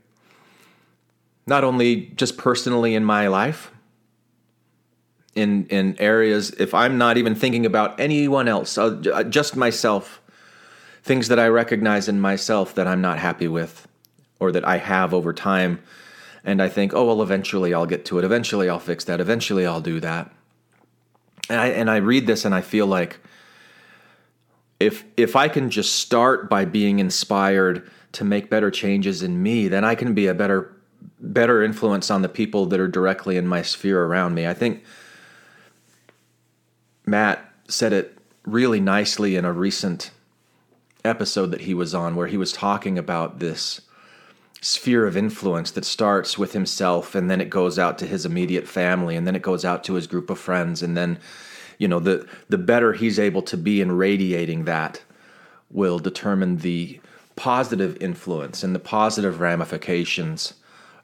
[1.47, 3.71] Not only just personally in my life,
[5.35, 10.23] in in areas if I'm not even thinking about anyone else, uh, just myself,
[11.03, 13.87] things that I recognize in myself that I'm not happy with
[14.41, 15.79] or that I have over time
[16.43, 18.25] and I think, "Oh, well eventually I'll get to it.
[18.25, 19.21] Eventually I'll fix that.
[19.21, 20.33] Eventually I'll do that."
[21.49, 23.19] And I and I read this and I feel like
[24.81, 29.69] if if I can just start by being inspired to make better changes in me,
[29.69, 30.73] then I can be a better
[31.21, 34.47] better influence on the people that are directly in my sphere around me.
[34.47, 34.83] I think
[37.05, 40.11] Matt said it really nicely in a recent
[41.05, 43.81] episode that he was on where he was talking about this
[44.67, 48.67] sphere of influence that starts with himself and then it goes out to his immediate
[48.67, 51.17] family and then it goes out to his group of friends and then
[51.79, 55.03] you know the the better he's able to be in radiating that
[55.71, 56.99] will determine the
[57.37, 60.55] positive influence and the positive ramifications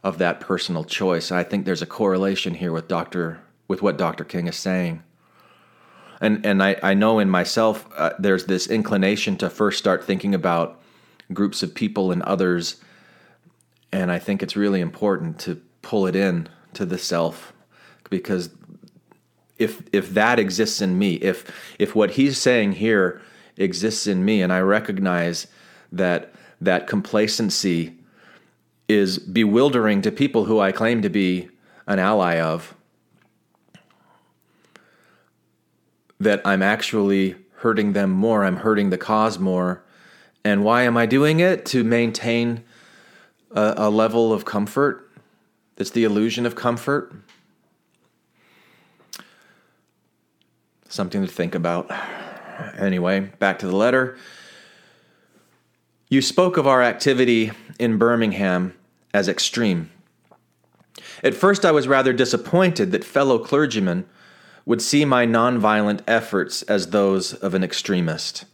[0.02, 1.30] of that personal choice.
[1.30, 3.40] I think there's a correlation here with Dr.
[3.68, 4.24] with what Dr.
[4.24, 5.02] King is saying.
[6.20, 10.34] And and I, I know in myself uh, there's this inclination to first start thinking
[10.34, 10.80] about
[11.32, 12.76] groups of people and others,
[13.92, 17.52] and I think it's really important to pull it in to the self
[18.08, 18.50] because
[19.58, 23.20] if if that exists in me, if if what he's saying here
[23.56, 25.46] exists in me, and I recognize
[25.92, 27.94] that that complacency
[28.88, 31.48] is bewildering to people who I claim to be
[31.86, 32.74] an ally of,
[36.18, 39.84] that I'm actually hurting them more, I'm hurting the cause more.
[40.44, 41.64] And why am I doing it?
[41.66, 42.64] To maintain
[43.54, 45.10] a, a level of comfort
[45.76, 47.12] that's the illusion of comfort.
[50.88, 51.90] Something to think about.
[52.78, 54.18] Anyway, back to the letter.
[56.08, 58.74] You spoke of our activity in Birmingham
[59.14, 59.90] as extreme.
[61.22, 64.04] At first, I was rather disappointed that fellow clergymen
[64.66, 68.44] would see my nonviolent efforts as those of an extremist.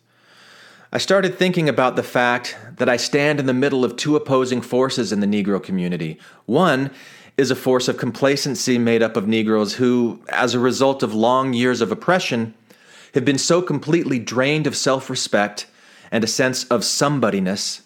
[0.91, 4.63] I started thinking about the fact that I stand in the middle of two opposing
[4.63, 6.19] forces in the Negro community.
[6.47, 6.91] One
[7.37, 11.53] is a force of complacency made up of Negroes who, as a result of long
[11.53, 12.55] years of oppression,
[13.13, 15.67] have been so completely drained of self respect
[16.11, 17.83] and a sense of somebodyness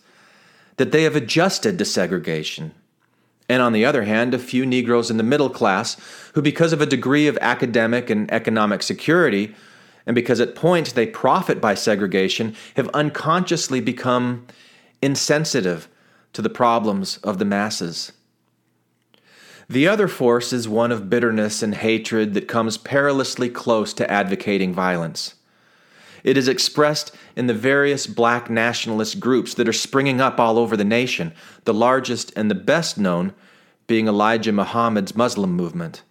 [0.76, 2.72] that they have adjusted to segregation.
[3.48, 5.96] And on the other hand, a few Negroes in the middle class
[6.34, 9.56] who, because of a degree of academic and economic security,
[10.06, 14.46] and because at points they profit by segregation, have unconsciously become
[15.00, 15.88] insensitive
[16.32, 18.12] to the problems of the masses.
[19.68, 24.74] The other force is one of bitterness and hatred that comes perilously close to advocating
[24.74, 25.36] violence.
[26.24, 30.76] It is expressed in the various black nationalist groups that are springing up all over
[30.76, 31.32] the nation,
[31.64, 33.34] the largest and the best known
[33.86, 36.02] being Elijah Muhammad's Muslim movement.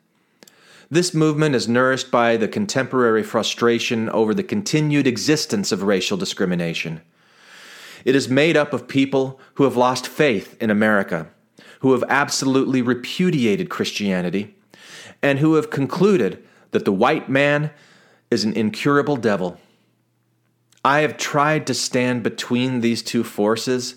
[0.94, 7.00] This movement is nourished by the contemporary frustration over the continued existence of racial discrimination.
[8.04, 11.30] It is made up of people who have lost faith in America,
[11.80, 14.54] who have absolutely repudiated Christianity,
[15.22, 17.72] and who have concluded that the white man
[18.30, 19.58] is an incurable devil.
[20.84, 23.96] I have tried to stand between these two forces,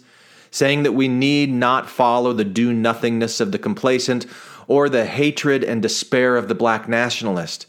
[0.53, 4.27] saying that we need not follow the do nothingness of the complacent
[4.67, 7.67] or the hatred and despair of the black nationalist.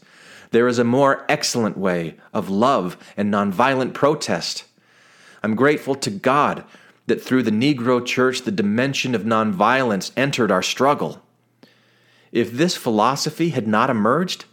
[0.50, 4.64] There is a more excellent way of love and nonviolent protest.
[5.42, 6.64] I'm grateful to God
[7.06, 11.22] that through the Negro Church the dimension of nonviolence entered our struggle.
[12.32, 14.44] If this philosophy had not emerged,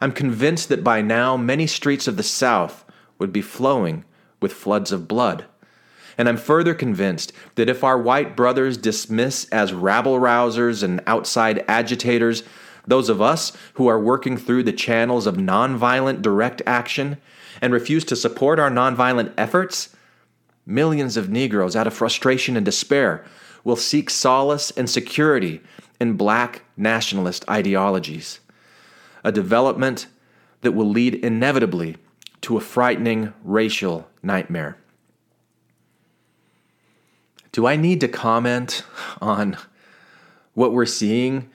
[0.00, 2.84] I'm convinced that by now many streets of the South
[3.18, 4.04] would be flowing
[4.40, 5.44] with floods of blood.
[6.20, 11.64] And I'm further convinced that if our white brothers dismiss as rabble rousers and outside
[11.66, 12.42] agitators
[12.86, 17.16] those of us who are working through the channels of nonviolent direct action
[17.62, 19.96] and refuse to support our nonviolent efforts,
[20.66, 23.24] millions of Negroes, out of frustration and despair,
[23.64, 25.62] will seek solace and security
[25.98, 28.40] in black nationalist ideologies.
[29.24, 30.06] A development
[30.60, 31.96] that will lead inevitably
[32.42, 34.76] to a frightening racial nightmare.
[37.52, 38.84] Do I need to comment
[39.20, 39.56] on
[40.54, 41.50] what we're seeing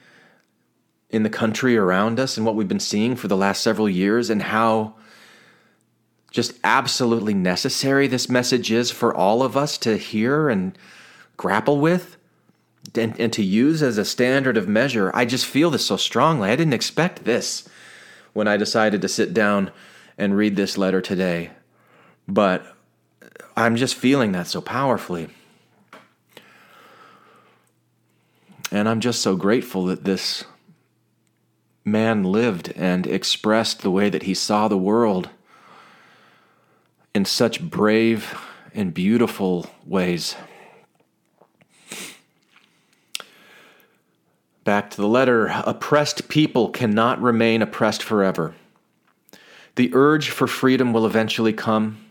[1.10, 4.28] in the country around us and what we've been seeing for the last several years
[4.28, 4.94] and how
[6.30, 10.76] just absolutely necessary this message is for all of us to hear and
[11.36, 12.16] grapple with
[12.94, 15.10] and, and to use as a standard of measure?
[15.14, 16.50] I just feel this so strongly.
[16.50, 17.68] I didn't expect this
[18.32, 19.70] when I decided to sit down
[20.18, 21.50] and read this letter today,
[22.28, 22.76] but
[23.56, 25.28] I'm just feeling that so powerfully.
[28.70, 30.44] And I'm just so grateful that this
[31.84, 35.30] man lived and expressed the way that he saw the world
[37.14, 38.36] in such brave
[38.74, 40.36] and beautiful ways.
[44.64, 48.56] Back to the letter oppressed people cannot remain oppressed forever.
[49.76, 52.04] The urge for freedom will eventually come.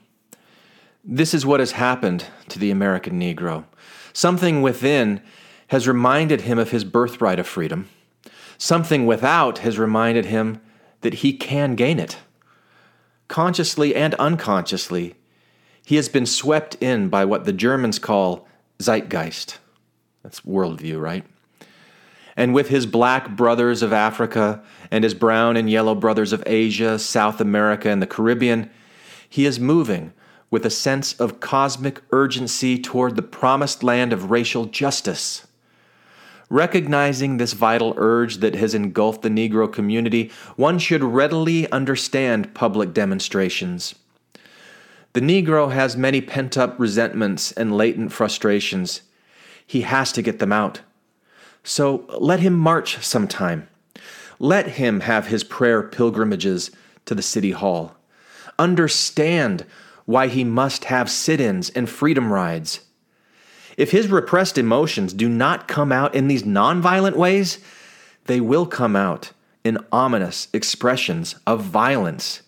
[1.03, 3.65] This is what has happened to the American Negro.
[4.13, 5.21] Something within
[5.67, 7.89] has reminded him of his birthright of freedom.
[8.57, 10.61] Something without has reminded him
[11.01, 12.17] that he can gain it.
[13.27, 15.15] Consciously and unconsciously,
[15.85, 18.47] he has been swept in by what the Germans call
[18.79, 19.57] zeitgeist.
[20.23, 21.23] That's worldview, right?
[22.35, 26.99] And with his black brothers of Africa and his brown and yellow brothers of Asia,
[26.99, 28.69] South America, and the Caribbean,
[29.29, 30.11] he is moving
[30.49, 35.47] with a sense of cosmic urgency toward the promised land of racial justice.
[36.49, 42.93] Recognizing this vital urge that has engulfed the Negro community, one should readily understand public
[42.93, 43.95] demonstrations.
[45.13, 49.01] The Negro has many pent up resentments and latent frustrations.
[49.65, 50.81] He has to get them out.
[51.63, 53.67] So let him march sometime.
[54.37, 56.69] Let him have his prayer pilgrimages
[57.05, 57.95] to the city hall.
[58.59, 59.65] Understand
[60.05, 62.81] why he must have sit ins and freedom rides.
[63.77, 67.59] If his repressed emotions do not come out in these nonviolent ways,
[68.25, 69.31] they will come out
[69.63, 72.41] in ominous expressions of violence.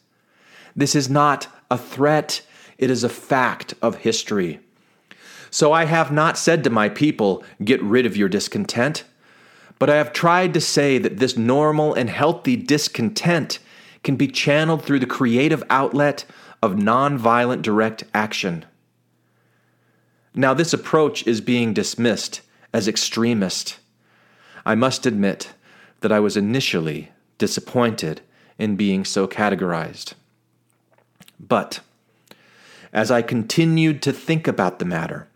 [0.75, 2.41] This is not a threat,
[2.77, 4.59] it is a fact of history.
[5.49, 9.03] So I have not said to my people, Get rid of your discontent,
[9.79, 13.59] but I have tried to say that this normal and healthy discontent
[14.03, 16.25] can be channeled through the creative outlet
[16.61, 18.65] of nonviolent direct action.
[20.37, 23.79] Now, this approach is being dismissed as extremist.
[24.67, 25.49] I must admit
[26.01, 27.09] that I was initially
[27.39, 28.21] disappointed
[28.59, 30.13] in being so categorized.
[31.39, 31.79] But
[32.93, 35.27] as I continued to think about the matter,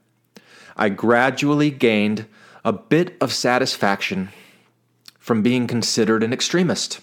[0.77, 2.27] I gradually gained
[2.63, 4.29] a bit of satisfaction
[5.17, 7.01] from being considered an extremist.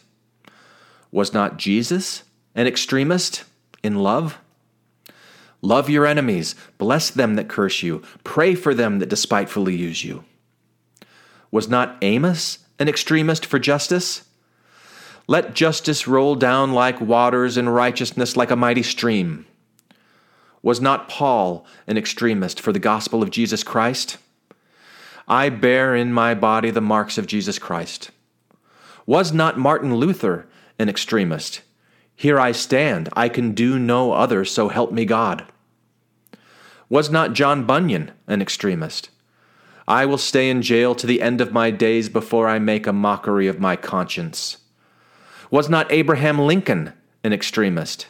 [1.10, 2.22] Was not Jesus
[2.54, 3.42] an extremist
[3.82, 4.38] in love?
[5.60, 10.24] Love your enemies, bless them that curse you, pray for them that despitefully use you.
[11.50, 14.24] Was not Amos an extremist for justice?
[15.26, 19.46] Let justice roll down like waters and righteousness like a mighty stream.
[20.62, 24.16] Was not Paul an extremist for the gospel of Jesus Christ?
[25.26, 28.10] I bear in my body the marks of Jesus Christ.
[29.06, 30.46] Was not Martin Luther
[30.78, 31.62] an extremist?
[32.18, 35.44] Here I stand, I can do no other, so help me God.
[36.88, 39.10] Was not John Bunyan an extremist?
[39.86, 42.92] I will stay in jail to the end of my days before I make a
[42.92, 44.56] mockery of my conscience.
[45.52, 46.92] Was not Abraham Lincoln
[47.22, 48.08] an extremist?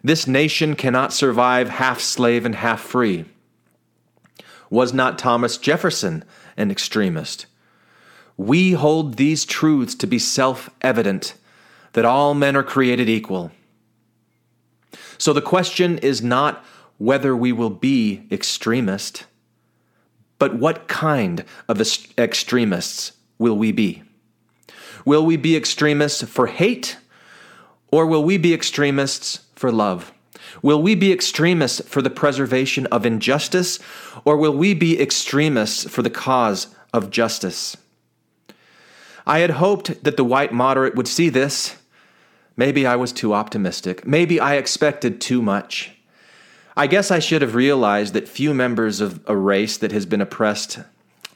[0.00, 3.24] This nation cannot survive half slave and half free.
[4.70, 6.22] Was not Thomas Jefferson
[6.56, 7.46] an extremist?
[8.36, 11.34] We hold these truths to be self evident
[11.94, 13.50] that all men are created equal.
[15.18, 16.64] So the question is not
[16.98, 19.24] whether we will be extremist,
[20.38, 21.80] but what kind of
[22.18, 24.02] extremists will we be?
[25.04, 26.98] Will we be extremists for hate,
[27.90, 30.12] or will we be extremists for love?
[30.62, 33.78] Will we be extremists for the preservation of injustice,
[34.24, 37.76] or will we be extremists for the cause of justice?
[39.26, 41.76] I had hoped that the white moderate would see this.
[42.56, 44.06] Maybe I was too optimistic.
[44.06, 45.92] Maybe I expected too much.
[46.76, 50.20] I guess I should have realized that few members of a race that has been
[50.20, 50.80] oppressed.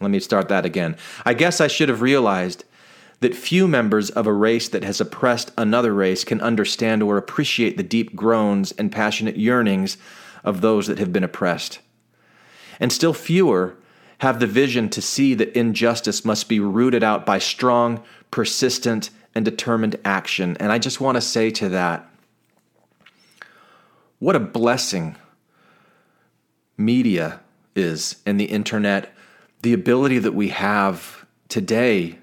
[0.00, 0.96] Let me start that again.
[1.24, 2.64] I guess I should have realized
[3.20, 7.76] that few members of a race that has oppressed another race can understand or appreciate
[7.76, 9.96] the deep groans and passionate yearnings
[10.44, 11.80] of those that have been oppressed.
[12.78, 13.76] And still fewer
[14.18, 19.44] have the vision to see that injustice must be rooted out by strong, persistent, and
[19.44, 20.56] determined action.
[20.58, 22.10] And I just want to say to that,
[24.18, 25.14] what a blessing
[26.76, 27.38] media
[27.76, 29.14] is and the internet,
[29.62, 32.18] the ability that we have today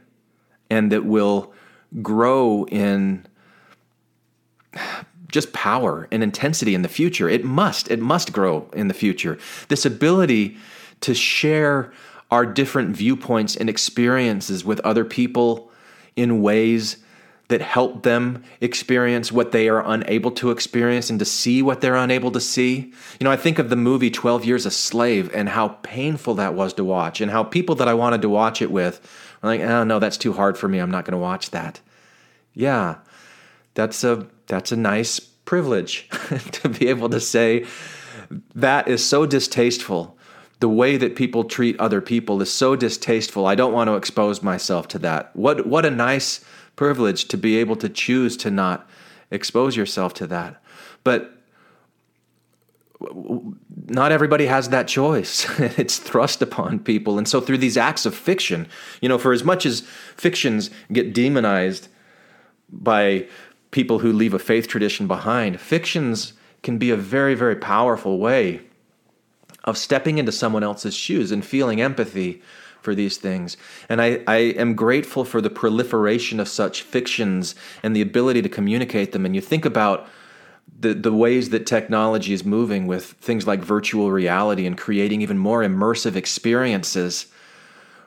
[0.70, 1.54] and that will
[2.02, 3.26] grow in
[5.30, 7.30] just power and intensity in the future.
[7.30, 9.38] It must, it must grow in the future.
[9.70, 10.58] This ability
[11.00, 11.94] to share
[12.30, 15.72] our different viewpoints and experiences with other people
[16.18, 16.98] in ways
[17.48, 21.96] that help them experience what they are unable to experience and to see what they're
[21.96, 22.92] unable to see.
[23.20, 26.56] You know, I think of the movie 12 Years a Slave and how painful that
[26.56, 29.00] was to watch, and how people that I wanted to watch it with
[29.42, 30.80] were like, oh, no, that's too hard for me.
[30.80, 31.80] I'm not going to watch that.
[32.54, 32.96] Yeah,
[33.76, 36.10] that's a, that's a nice privilege
[36.52, 37.66] to be able to say
[38.56, 40.18] that is so distasteful.
[40.62, 43.46] The way that people treat other people is so distasteful.
[43.46, 45.36] I don't want to expose myself to that.
[45.36, 46.44] What, what a nice
[46.76, 48.88] privilege to be able to choose to not
[49.32, 50.62] expose yourself to that.
[51.04, 51.32] But
[53.88, 55.48] not everybody has that choice.
[55.60, 57.18] it's thrust upon people.
[57.18, 58.68] And so, through these acts of fiction,
[59.02, 59.82] you know, for as much as
[60.16, 61.88] fictions get demonized
[62.70, 63.28] by
[63.72, 68.62] people who leave a faith tradition behind, fictions can be a very, very powerful way
[69.66, 72.42] of stepping into someone else's shoes and feeling empathy
[72.86, 73.58] for these things.
[73.90, 78.50] And I, I am grateful for the proliferation of such fictions and the ability to
[78.50, 79.26] communicate them.
[79.26, 80.08] And you think about
[80.80, 85.38] the, the ways that technology is moving with things like virtual reality and creating even
[85.38, 87.26] more immersive experiences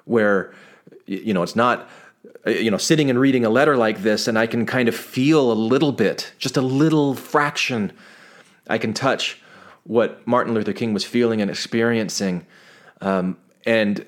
[0.04, 0.54] where,
[1.06, 1.90] you know, it's not
[2.46, 5.52] you know sitting and reading a letter like this and i can kind of feel
[5.52, 7.92] a little bit just a little fraction
[8.68, 9.40] i can touch
[9.84, 12.46] what martin luther king was feeling and experiencing
[13.00, 14.04] um, and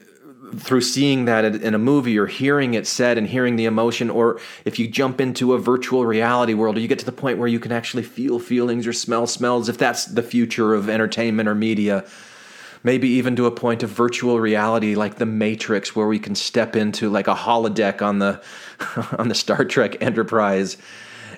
[0.57, 4.41] through seeing that in a movie or hearing it said and hearing the emotion, or
[4.65, 7.49] if you jump into a virtual reality world, or you get to the point where
[7.49, 11.55] you can actually feel feelings or smell smells, if that's the future of entertainment or
[11.55, 12.05] media,
[12.83, 16.77] maybe even to a point of virtual reality like the Matrix, where we can step
[16.77, 18.43] into like a holodeck on the
[19.19, 20.77] on the Star Trek Enterprise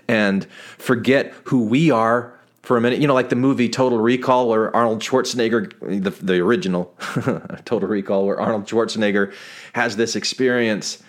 [0.08, 0.44] and
[0.78, 3.00] forget who we are for a minute.
[3.00, 6.94] You know, like the movie Total Recall, where Arnold Schwarzenegger, the, the original
[7.64, 9.32] Total Recall, where Arnold Schwarzenegger
[9.74, 11.02] has this experience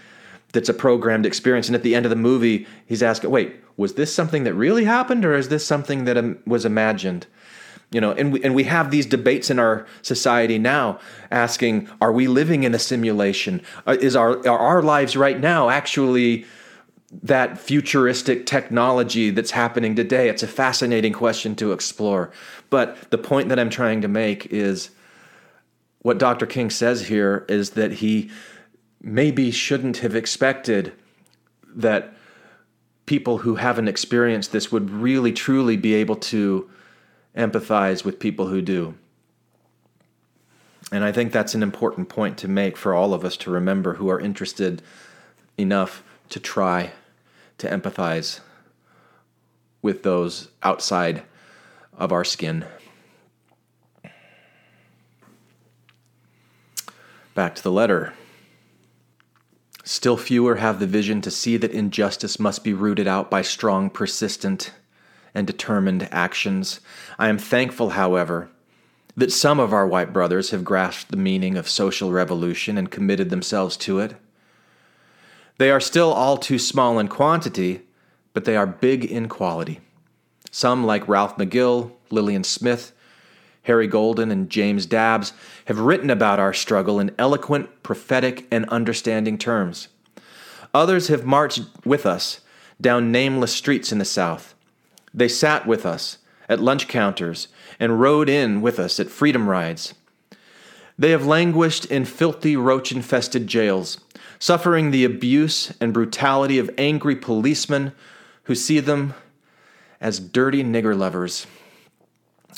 [0.54, 1.68] that's a programmed experience.
[1.68, 4.86] And at the end of the movie, he's asking, wait, was this something that really
[4.86, 7.28] happened or is this something that um, was imagined?
[7.92, 11.00] You know, and we, and we have these debates in our society now
[11.30, 13.62] asking, are we living in a simulation?
[13.86, 16.46] Uh, is our, are our lives right now actually
[17.22, 20.30] that futuristic technology that's happening today?
[20.30, 22.32] It's a fascinating question to explore.
[22.70, 24.90] But the point that I'm trying to make is
[26.00, 26.46] what Dr.
[26.46, 28.30] King says here is that he
[29.02, 30.94] maybe shouldn't have expected
[31.76, 32.14] that
[33.06, 36.70] people who haven't experienced this would really truly be able to
[37.36, 38.96] empathize with people who do.
[40.92, 43.96] And I think that's an important point to make for all of us to remember
[43.96, 44.82] who are interested
[45.58, 46.92] enough to try
[47.64, 48.42] to empathize
[49.82, 51.24] with those outside
[51.98, 52.66] of our skin.
[57.34, 58.14] Back to the letter.
[59.86, 63.90] Still fewer have the vision to see that injustice must be rooted out by strong,
[63.90, 64.72] persistent,
[65.34, 66.82] and determined actions.
[67.18, 68.50] I am thankful, however,
[69.16, 73.30] that some of our white brothers have grasped the meaning of social revolution and committed
[73.30, 74.16] themselves to it.
[75.58, 77.82] They are still all too small in quantity,
[78.34, 79.82] but they are big in quality.
[80.52, 82.94] Some, like Ralph McGill, Lillian Smith,
[83.64, 85.34] Harry Golden, and James Dabbs,
[85.66, 89.88] have written about our struggle in eloquent, prophetic, and understanding terms.
[90.74, 92.42] Others have marched with us
[92.82, 94.54] down nameless streets in the South.
[95.14, 96.18] They sat with us
[96.50, 97.48] at lunch counters
[97.80, 99.94] and rode in with us at freedom rides.
[100.98, 104.00] They have languished in filthy, roach infested jails,
[104.44, 107.94] suffering the abuse and brutality of angry policemen
[108.44, 109.14] who see them
[110.02, 111.48] as dirty nigger lovers.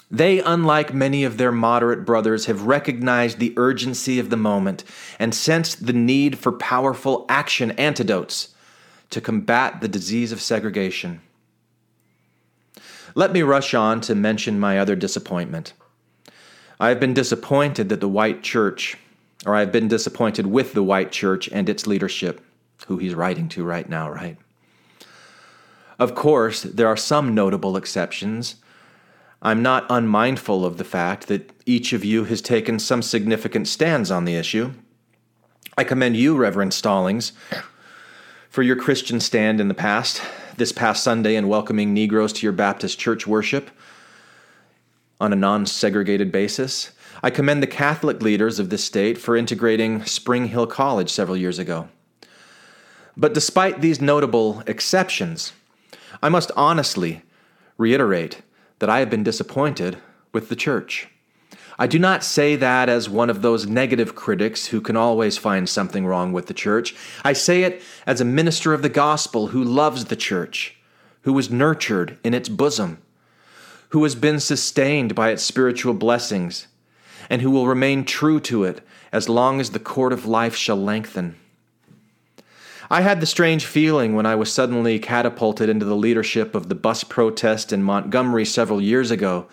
[0.10, 4.84] They, unlike many of their moderate brothers, have recognized the urgency of the moment
[5.20, 8.56] and sensed the need for powerful action antidotes
[9.12, 11.22] to combat the disease of segregation.
[13.14, 15.74] Let me rush on to mention my other disappointment.
[16.80, 18.98] I have been disappointed that the white church
[19.46, 22.42] or I've been disappointed with the white church and its leadership.
[22.88, 24.38] who he's writing to right now, right?
[25.98, 28.56] Of course, there are some notable exceptions.
[29.42, 34.12] I'm not unmindful of the fact that each of you has taken some significant stands
[34.12, 34.74] on the issue.
[35.78, 37.32] I commend you, Reverend Stallings,
[38.50, 40.22] for your Christian stand in the past,
[40.58, 43.72] this past Sunday, in welcoming Negroes to your Baptist church worship
[45.20, 46.92] on a non segregated basis.
[47.26, 51.58] I commend the Catholic leaders of this state for integrating Spring Hill College several years
[51.58, 51.90] ago.
[53.18, 55.52] But despite these notable exceptions,
[56.22, 57.24] I must honestly
[57.80, 58.44] reiterate
[58.78, 59.98] that I have been disappointed
[60.34, 61.08] with the church.
[61.80, 65.68] I do not say that as one of those negative critics who can always find
[65.68, 66.96] something wrong with the church.
[67.24, 70.78] I say it as a minister of the gospel who loves the church,
[71.24, 73.00] who was nurtured in its bosom,
[73.90, 76.68] who has been sustained by its spiritual blessings,
[77.30, 80.78] and who will remain true to it as long as the cord of life shall
[80.78, 81.36] lengthen.
[82.90, 86.76] I had the strange feeling when I was suddenly catapulted into the leadership of the
[86.76, 89.48] bus protest in Montgomery several years ago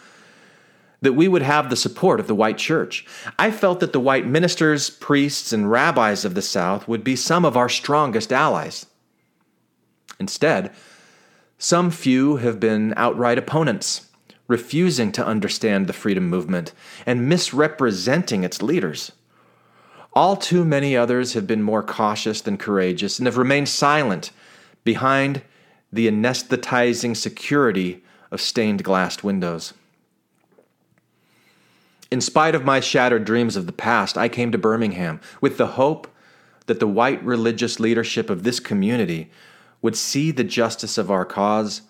[1.00, 3.04] that we would have the support of the white church.
[3.38, 7.44] I felt that the white ministers, priests, and rabbis of the South would be some
[7.44, 8.86] of our strongest allies.
[10.20, 10.72] Instead,
[11.58, 14.06] some few have been outright opponents,
[14.52, 16.74] refusing to understand the freedom movement
[17.06, 19.10] and misrepresenting its leaders.
[20.12, 24.30] All too many others have been more cautious than courageous and have remained silent
[24.84, 25.40] behind
[25.90, 29.72] the anesthetizing security of stained glass windows.
[32.10, 35.78] In spite of my shattered dreams of the past, I came to Birmingham with the
[35.78, 36.06] hope
[36.66, 39.30] that the white religious leadership of this community
[39.80, 41.80] would see the justice of our cause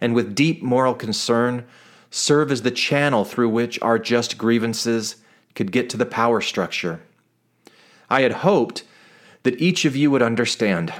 [0.00, 1.64] and, with deep moral concern,
[2.10, 5.16] serve as the channel through which our just grievances
[5.54, 7.00] could get to the power structure.
[8.08, 8.84] I had hoped
[9.42, 10.92] that each of you would understand,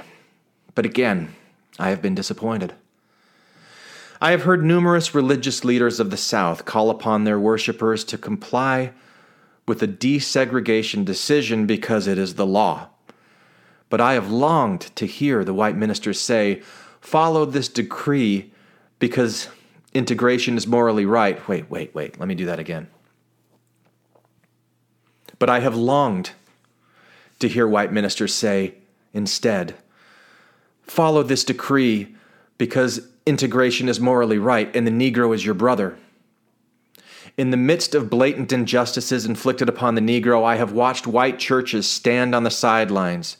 [0.75, 1.33] but again,
[1.77, 2.73] I have been disappointed.
[4.21, 8.91] I have heard numerous religious leaders of the South call upon their worshippers to comply
[9.65, 12.89] with a desegregation decision because it is the law.
[13.89, 16.61] But I have longed to hear the white ministers say,
[16.99, 18.51] follow this decree
[18.99, 19.47] because
[19.93, 21.45] integration is morally right.
[21.47, 22.87] Wait, wait, wait, let me do that again.
[25.37, 26.31] But I have longed
[27.39, 28.75] to hear white ministers say,
[29.13, 29.75] instead,
[30.83, 32.15] follow this decree
[32.57, 35.97] because integration is morally right and the Negro is your brother.
[37.37, 41.87] In the midst of blatant injustices inflicted upon the Negro, I have watched white churches
[41.87, 43.37] stand on the sidelines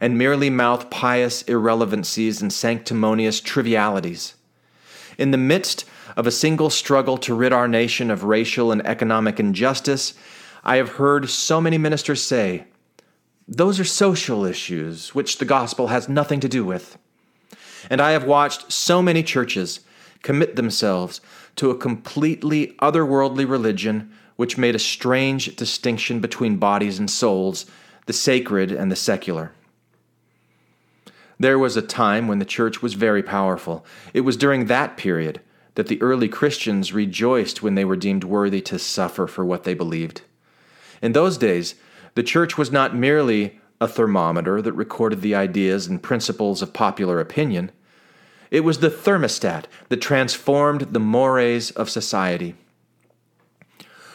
[0.00, 4.34] and merely mouth pious irrelevancies and sanctimonious trivialities.
[5.22, 5.84] In the midst
[6.16, 10.14] of a single struggle to rid our nation of racial and economic injustice,
[10.64, 12.64] I have heard so many ministers say,
[13.46, 16.98] those are social issues which the gospel has nothing to do with.
[17.88, 19.78] And I have watched so many churches
[20.22, 21.20] commit themselves
[21.54, 27.64] to a completely otherworldly religion which made a strange distinction between bodies and souls,
[28.06, 29.52] the sacred and the secular.
[31.42, 33.84] There was a time when the church was very powerful.
[34.14, 35.40] It was during that period
[35.74, 39.74] that the early Christians rejoiced when they were deemed worthy to suffer for what they
[39.74, 40.20] believed.
[41.02, 41.74] In those days,
[42.14, 47.18] the church was not merely a thermometer that recorded the ideas and principles of popular
[47.18, 47.72] opinion.
[48.52, 52.54] It was the thermostat that transformed the mores of society.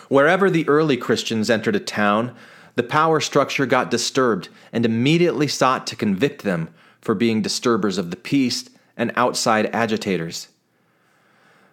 [0.07, 2.33] Wherever the early Christians entered a town,
[2.75, 6.69] the power structure got disturbed and immediately sought to convict them
[7.07, 10.49] for being disturbers of the peace and outside agitators.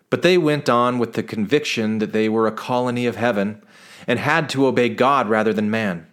[0.09, 3.61] But they went on with the conviction that they were a colony of heaven
[4.07, 6.07] and had to obey God rather than man.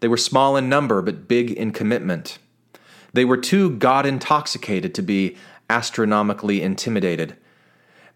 [0.00, 2.38] They were small in number, but big in commitment.
[3.12, 5.36] They were too God intoxicated to be
[5.68, 7.36] astronomically intimidated.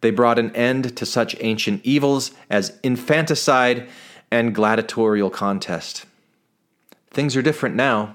[0.00, 3.86] They brought an end to such ancient evils as infanticide
[4.30, 6.06] and gladiatorial contest.
[7.10, 8.14] Things are different now.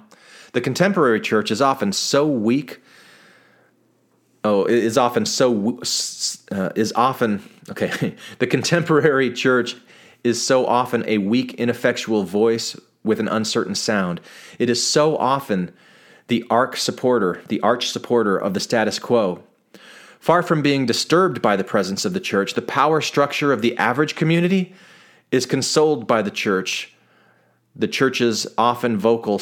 [0.57, 2.81] The contemporary church is often so weak.
[4.43, 5.79] Oh, is often so
[6.51, 8.15] uh, is often okay.
[8.39, 9.75] the contemporary church
[10.23, 14.19] is so often a weak, ineffectual voice with an uncertain sound.
[14.57, 15.71] It is so often
[16.25, 19.43] the arch supporter, the arch supporter of the status quo.
[20.19, 23.77] Far from being disturbed by the presence of the church, the power structure of the
[23.77, 24.73] average community
[25.31, 26.95] is consoled by the church,
[27.75, 29.37] the church's often vocal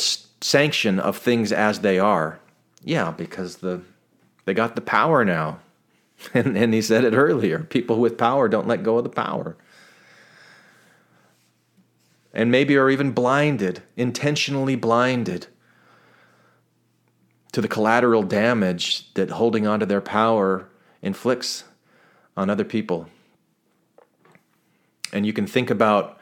[0.46, 2.40] sanction of things as they are.
[2.84, 3.82] Yeah, because the
[4.46, 5.60] they got the power now.
[6.34, 9.58] And, and he said it earlier people with power don't let go of the power
[12.36, 15.48] and maybe are even blinded, intentionally blinded
[17.54, 20.70] to the collateral damage that holding on to their power
[21.02, 21.64] inflicts
[22.36, 23.08] on other people.
[25.14, 26.18] And you can think about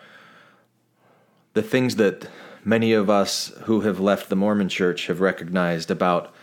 [1.54, 2.28] the things that
[2.64, 6.34] many of us who have left the Mormon church have recognized about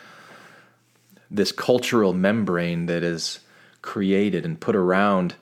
[1.30, 3.40] this cultural membrane that is
[3.82, 5.34] created and put around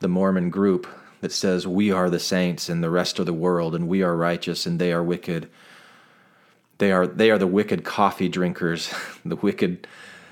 [0.00, 0.86] the Mormon group
[1.20, 4.16] that says we are the saints and the rest of the world and we are
[4.16, 5.48] righteous and they are wicked.
[6.78, 8.92] They are they are the wicked coffee drinkers,
[9.24, 9.86] the wicked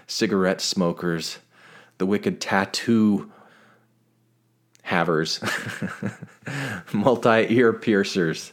[0.07, 1.39] cigarette smokers,
[1.99, 3.33] the wicked tattoo
[4.83, 5.41] havers,
[6.93, 8.53] multi ear piercers.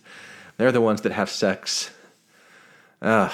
[0.62, 1.90] They're the ones that have sex.
[3.02, 3.32] Ugh,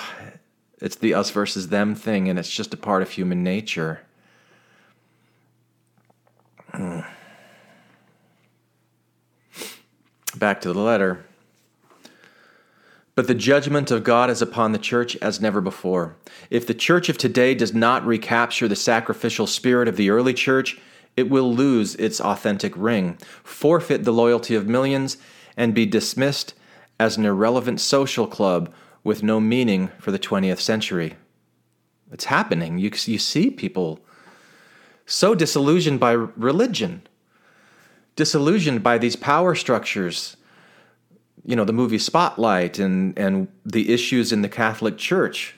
[0.80, 4.00] it's the us versus them thing, and it's just a part of human nature.
[6.72, 7.06] Mm.
[10.38, 11.26] Back to the letter.
[13.14, 16.16] But the judgment of God is upon the church as never before.
[16.50, 20.80] If the church of today does not recapture the sacrificial spirit of the early church,
[21.18, 25.18] it will lose its authentic ring, forfeit the loyalty of millions,
[25.58, 26.54] and be dismissed
[27.00, 28.74] as an irrelevant social club
[29.04, 31.16] with no meaning for the 20th century.
[32.12, 32.78] It's happening.
[32.78, 34.00] You, you see people
[35.06, 37.02] so disillusioned by religion,
[38.16, 40.38] disillusioned by these power structures.
[41.46, 45.56] You know, the movie Spotlight and, and the issues in the Catholic Church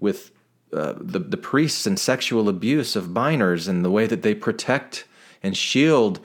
[0.00, 0.30] with
[0.72, 5.06] uh, the, the priests and sexual abuse of minors and the way that they protect
[5.42, 6.20] and shield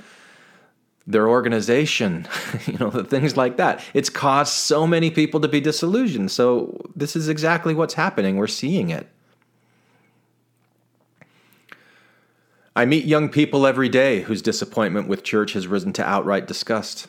[1.06, 2.28] their organization,
[2.66, 3.84] you know, things like that.
[3.94, 6.32] It's caused so many people to be disillusioned.
[6.32, 8.38] So this is exactly what's happening.
[8.38, 9.10] We're seeing it.
[12.76, 17.08] I meet young people every day whose disappointment with church has risen to outright disgust.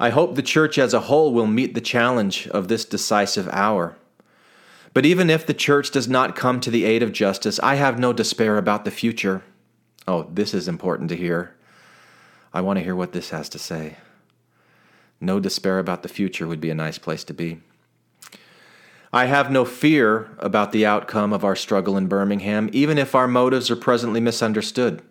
[0.00, 3.96] I hope the church as a whole will meet the challenge of this decisive hour.
[4.94, 7.98] But even if the church does not come to the aid of justice, I have
[7.98, 9.44] no despair about the future.
[10.08, 11.54] Oh, this is important to hear.
[12.52, 13.96] I want to hear what this has to say.
[15.20, 17.60] No despair about the future would be a nice place to be.
[19.12, 23.26] I have no fear about the outcome of our struggle in Birmingham, even if our
[23.26, 25.02] motives are presently misunderstood.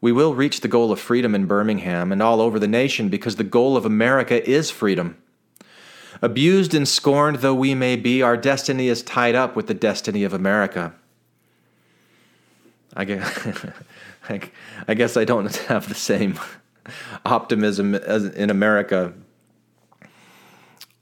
[0.00, 3.36] We will reach the goal of freedom in Birmingham and all over the nation because
[3.36, 5.16] the goal of America is freedom.
[6.22, 10.24] Abused and scorned though we may be, our destiny is tied up with the destiny
[10.24, 10.94] of America.
[12.94, 13.46] I guess,
[14.28, 16.38] I guess I don't have the same
[17.24, 19.12] optimism as in America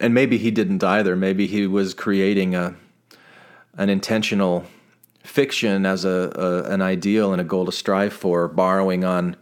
[0.00, 1.16] and maybe he didn't either.
[1.16, 2.76] Maybe he was creating a
[3.76, 4.64] an intentional
[5.24, 9.34] fiction as a, a, an ideal and a goal to strive for, borrowing on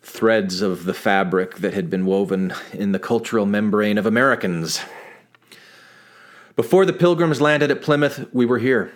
[0.00, 4.80] threads of the fabric that had been woven in the cultural membrane of Americans.
[6.54, 8.92] Before the Pilgrims landed at Plymouth, we were here.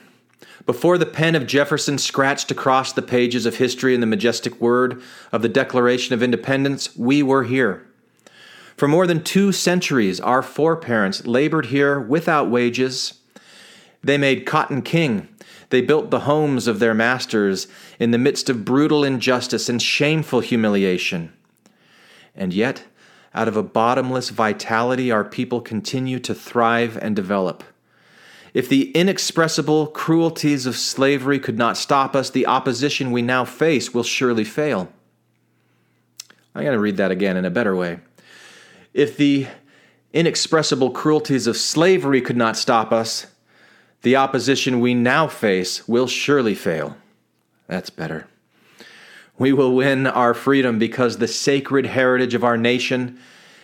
[0.66, 5.03] Before the pen of Jefferson scratched across the pages of history in the majestic word
[5.32, 7.86] of the Declaration of Independence, we were here.
[8.76, 13.20] For more than two centuries, our foreparents labored here without wages.
[14.03, 15.28] They made cotton king.
[15.68, 17.68] They built the homes of their masters
[17.99, 21.32] in the midst of brutal injustice and shameful humiliation.
[22.34, 22.84] And yet,
[23.34, 27.62] out of a bottomless vitality, our people continue to thrive and develop.
[28.53, 33.94] If the inexpressible cruelties of slavery could not stop us, the opposition we now face
[33.94, 34.93] will surely fail.
[36.55, 38.01] I'm going to read that again in a better way.
[38.93, 39.47] If the
[40.12, 43.28] inexpressible cruelties of slavery could not stop us,
[44.02, 46.97] the opposition we now face will surely fail.
[47.68, 48.27] That's better.
[49.39, 53.20] We will win our freedom because the sacred heritage of our nation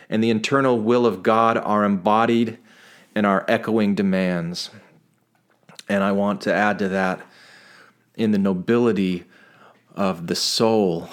[0.08, 2.58] and the eternal will of God are embodied
[3.16, 4.70] in our echoing demands.
[5.88, 7.26] And I want to add to that
[8.14, 9.24] in the nobility
[9.94, 11.08] of the soul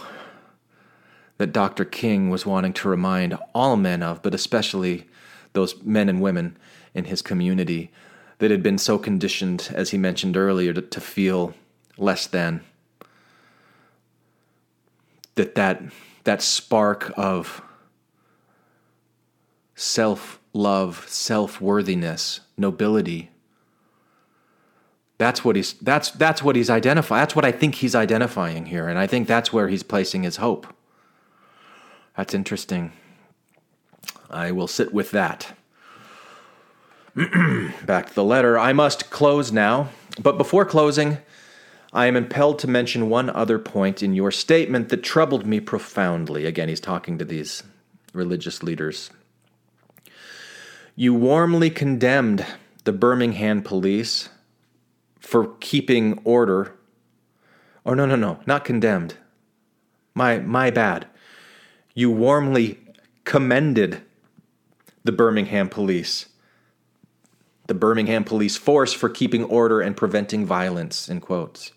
[1.38, 1.86] that Dr.
[1.86, 5.08] King was wanting to remind all men of, but especially
[5.54, 6.58] those men and women
[6.94, 7.90] in his community
[8.40, 11.54] that had been so conditioned, as he mentioned earlier, to, to feel
[11.98, 12.62] less than.
[15.36, 15.82] That, that
[16.26, 17.62] that spark of
[19.76, 23.32] self love, self worthiness, nobility.
[25.18, 27.22] That's what he's that's that's what he's identifying.
[27.22, 30.38] That's what I think he's identifying here, and I think that's where he's placing his
[30.38, 30.68] hope.
[32.16, 32.92] That's interesting.
[34.30, 35.56] I will sit with that.
[37.16, 38.58] Back to the letter.
[38.58, 39.90] I must close now,
[40.20, 41.20] but before closing,
[41.94, 46.46] I am impelled to mention one other point in your statement that troubled me profoundly.
[46.46, 47.62] Again, he's talking to these
[48.14, 49.12] religious leaders.
[50.96, 52.46] You warmly condemned
[52.84, 54.30] the Birmingham police
[55.20, 56.74] for keeping order.
[57.86, 59.16] Oh, no, no, no, not condemned.
[60.14, 61.08] My my bad.
[61.96, 62.80] You warmly
[63.24, 64.02] commended
[65.04, 66.28] the Birmingham police.
[67.68, 71.72] The Birmingham police force for keeping order and preventing violence, in quotes.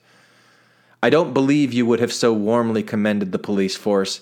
[1.02, 4.20] I don't believe you would have so warmly commended the police force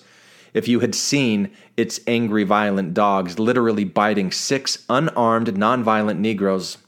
[0.54, 6.78] if you had seen its angry, violent dogs literally biting six unarmed, nonviolent Negroes.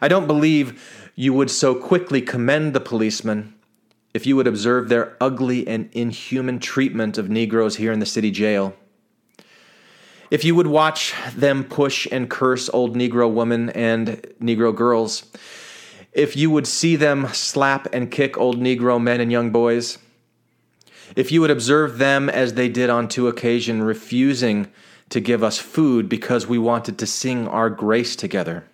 [0.00, 3.54] I don't believe you would so quickly commend the policemen
[4.14, 8.30] if you would observe their ugly and inhuman treatment of Negroes here in the city
[8.30, 8.74] jail.
[10.30, 14.08] If you would watch them push and curse old Negro women and
[14.40, 15.30] Negro girls,
[16.12, 19.98] if you would see them slap and kick old Negro men and young boys,
[21.16, 24.70] if you would observe them as they did on two occasions, refusing
[25.08, 28.64] to give us food because we wanted to sing our grace together.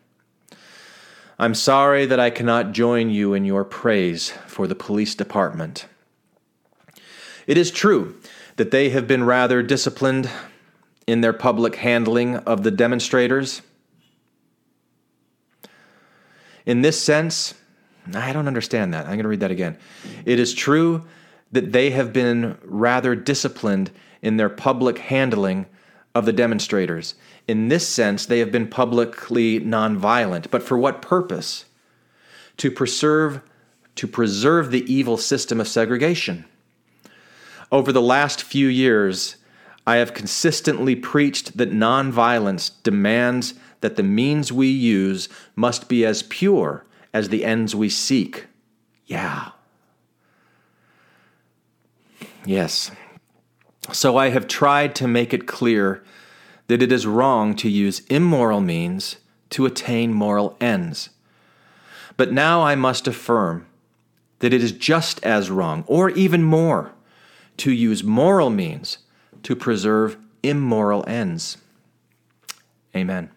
[1.38, 5.86] I'm sorry that I cannot join you in your praise for the police department.
[7.46, 8.20] It is true
[8.56, 10.30] that they have been rather disciplined
[11.06, 13.62] in their public handling of the demonstrators.
[16.64, 17.54] In this sense,
[18.14, 19.04] I don't understand that.
[19.04, 19.78] I'm going to read that again.
[20.24, 21.04] It is true
[21.52, 23.90] that they have been rather disciplined
[24.22, 25.66] in their public handling
[26.14, 27.14] of the demonstrators.
[27.46, 30.50] In this sense, they have been publicly nonviolent.
[30.50, 31.66] But for what purpose?
[32.58, 33.42] To preserve
[33.96, 36.44] to preserve the evil system of segregation.
[37.72, 39.36] Over the last few years,
[39.86, 46.22] I have consistently preached that nonviolence demands that the means we use must be as
[46.22, 48.46] pure as the ends we seek.
[49.06, 49.50] Yeah.
[52.46, 52.92] Yes.
[53.92, 56.02] So I have tried to make it clear
[56.68, 59.16] that it is wrong to use immoral means
[59.50, 61.10] to attain moral ends.
[62.16, 63.66] But now I must affirm
[64.38, 66.92] that it is just as wrong, or even more,
[67.58, 68.98] to use moral means
[69.42, 71.56] to preserve immoral ends.
[72.94, 73.30] Amen.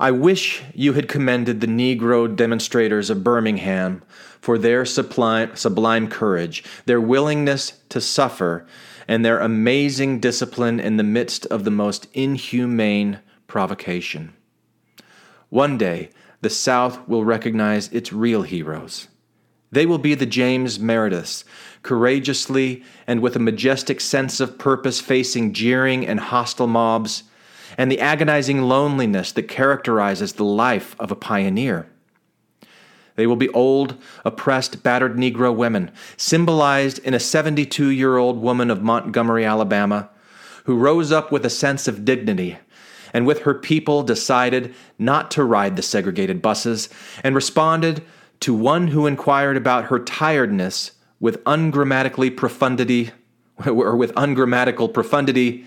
[0.00, 4.02] I wish you had commended the Negro demonstrators of Birmingham
[4.40, 8.66] for their sublime, courage, their willingness to suffer,
[9.06, 14.32] and their amazing discipline in the midst of the most inhumane provocation.
[15.48, 16.10] One day,
[16.40, 19.08] the South will recognize its real heroes.
[19.70, 21.44] They will be the James Merediths,
[21.82, 27.24] courageously and with a majestic sense of purpose facing jeering and hostile mobs,
[27.76, 31.86] and the agonizing loneliness that characterizes the life of a pioneer.
[33.18, 38.70] They will be old, oppressed, battered Negro women, symbolized in a 72 year old woman
[38.70, 40.08] of Montgomery, Alabama,
[40.66, 42.58] who rose up with a sense of dignity
[43.12, 46.88] and with her people decided not to ride the segregated buses
[47.24, 48.04] and responded
[48.38, 53.10] to one who inquired about her tiredness with ungrammatically profundity
[53.66, 55.66] or with ungrammatical profundity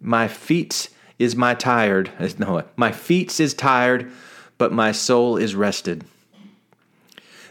[0.00, 0.88] my feet
[1.18, 4.08] is my tired no my feet is tired
[4.56, 6.04] but my soul is rested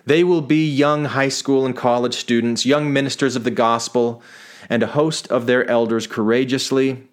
[0.06, 4.22] they will be young high school and college students young ministers of the gospel
[4.70, 7.04] and a host of their elders courageously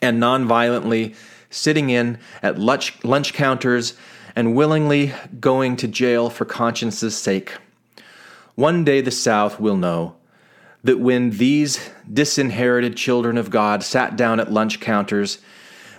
[0.00, 1.14] and nonviolently
[1.50, 3.94] sitting in at lunch, lunch counters
[4.34, 7.56] and willingly going to jail for conscience's sake.
[8.54, 10.16] One day the South will know
[10.84, 15.38] that when these disinherited children of God sat down at lunch counters,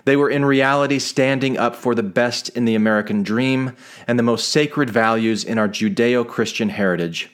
[0.05, 3.75] they were in reality standing up for the best in the American dream
[4.07, 7.29] and the most sacred values in our Judeo Christian heritage.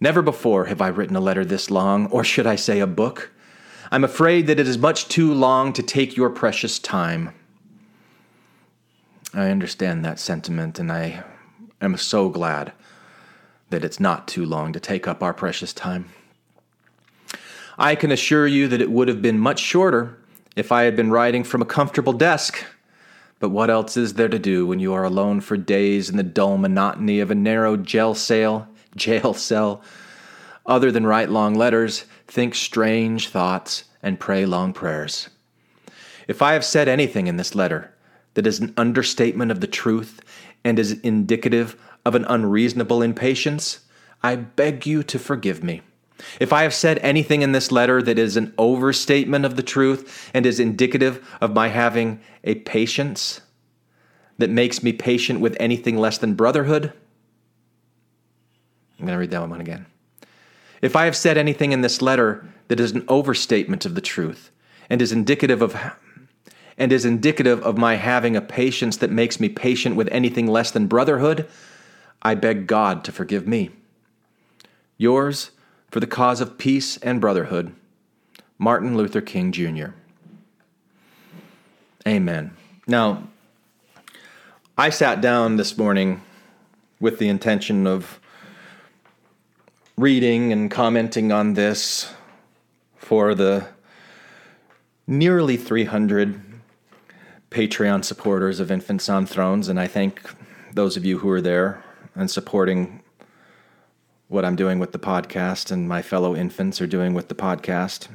[0.00, 3.30] Never before have I written a letter this long, or should I say a book.
[3.92, 7.32] I'm afraid that it is much too long to take your precious time.
[9.32, 11.22] I understand that sentiment, and I
[11.80, 12.72] am so glad
[13.70, 16.10] that it's not too long to take up our precious time.
[17.78, 20.18] I can assure you that it would have been much shorter
[20.56, 22.64] if I had been writing from a comfortable desk.
[23.38, 26.22] But what else is there to do when you are alone for days in the
[26.22, 29.82] dull monotony of a narrow jail cell, jail cell,
[30.64, 35.28] other than write long letters, think strange thoughts, and pray long prayers?
[36.28, 37.92] If I have said anything in this letter
[38.34, 40.20] that is an understatement of the truth
[40.64, 43.80] and is indicative of an unreasonable impatience,
[44.22, 45.82] I beg you to forgive me.
[46.40, 50.30] If I have said anything in this letter that is an overstatement of the truth
[50.34, 53.40] and is indicative of my having a patience
[54.38, 56.92] that makes me patient with anything less than brotherhood,
[58.98, 59.86] I'm going to read that one again.
[60.80, 64.50] If I have said anything in this letter that is an overstatement of the truth
[64.90, 65.76] and is indicative of
[66.78, 70.70] and is indicative of my having a patience that makes me patient with anything less
[70.70, 71.46] than brotherhood,
[72.22, 73.70] I beg God to forgive me.
[74.96, 75.50] Yours,
[75.92, 77.74] for the cause of peace and brotherhood,
[78.56, 79.88] Martin Luther King Jr.
[82.08, 82.56] Amen.
[82.86, 83.28] Now,
[84.78, 86.22] I sat down this morning
[86.98, 88.18] with the intention of
[89.98, 92.10] reading and commenting on this
[92.96, 93.66] for the
[95.06, 96.40] nearly 300
[97.50, 100.22] Patreon supporters of Infants on Thrones, and I thank
[100.72, 103.01] those of you who are there and supporting
[104.32, 108.08] what I'm doing with the podcast and my fellow infants are doing with the podcast.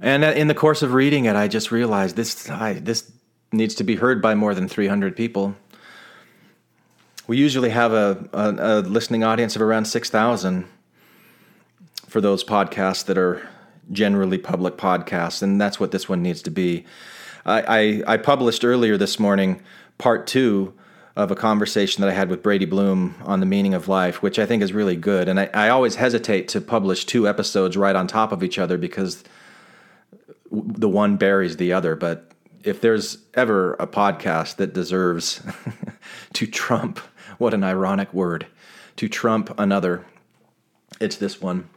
[0.00, 3.10] And in the course of reading it, I just realized this I, this
[3.52, 5.54] needs to be heard by more than 300 people.
[7.28, 10.66] We usually have a, a, a listening audience of around 6,000
[12.08, 13.48] for those podcasts that are
[13.92, 16.84] generally public podcasts, and that's what this one needs to be.
[17.46, 19.62] I, I, I published earlier this morning
[19.98, 20.74] part two
[21.14, 24.38] of a conversation that I had with Brady Bloom on the meaning of life, which
[24.38, 25.28] I think is really good.
[25.28, 28.78] And I, I always hesitate to publish two episodes right on top of each other
[28.78, 29.22] because
[30.50, 31.96] the one buries the other.
[31.96, 32.32] But
[32.64, 35.42] if there's ever a podcast that deserves
[36.32, 36.98] to trump,
[37.38, 38.46] what an ironic word,
[38.96, 40.04] to trump another,
[41.00, 41.68] it's this one.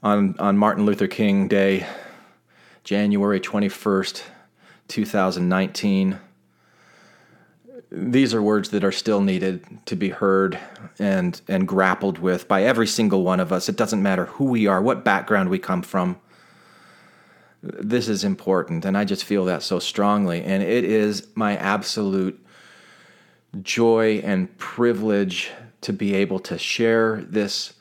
[0.00, 1.86] On, on Martin Luther King Day,
[2.84, 4.22] January 21st,
[4.86, 6.20] 2019.
[7.90, 10.58] These are words that are still needed to be heard
[10.98, 13.68] and, and grappled with by every single one of us.
[13.68, 16.18] It doesn't matter who we are, what background we come from.
[17.62, 20.42] This is important and i just feel that so strongly.
[20.44, 22.44] And it is my absolute
[23.62, 25.50] joy and privilege
[25.80, 27.72] to be able to share this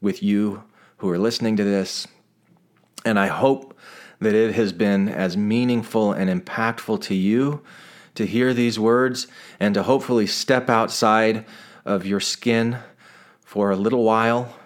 [0.00, 0.64] with you
[0.96, 2.08] who are listening to this.
[3.04, 3.76] And i hope
[4.20, 7.62] that it has been as meaningful and impactful to you
[8.14, 9.26] to hear these words
[9.58, 11.44] and to hopefully step outside
[11.84, 12.78] of your skin
[13.44, 14.56] for a little while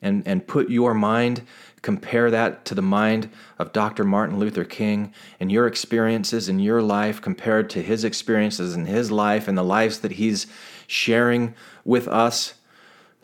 [0.00, 1.42] and, and put your mind
[1.82, 3.28] compare that to the mind
[3.58, 4.04] of Dr.
[4.04, 9.10] Martin Luther King and your experiences in your life compared to his experiences in his
[9.10, 10.46] life and the lives that he's
[10.86, 12.54] sharing with us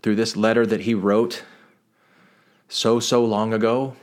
[0.03, 1.45] through this letter that he wrote
[2.69, 3.97] so, so long ago,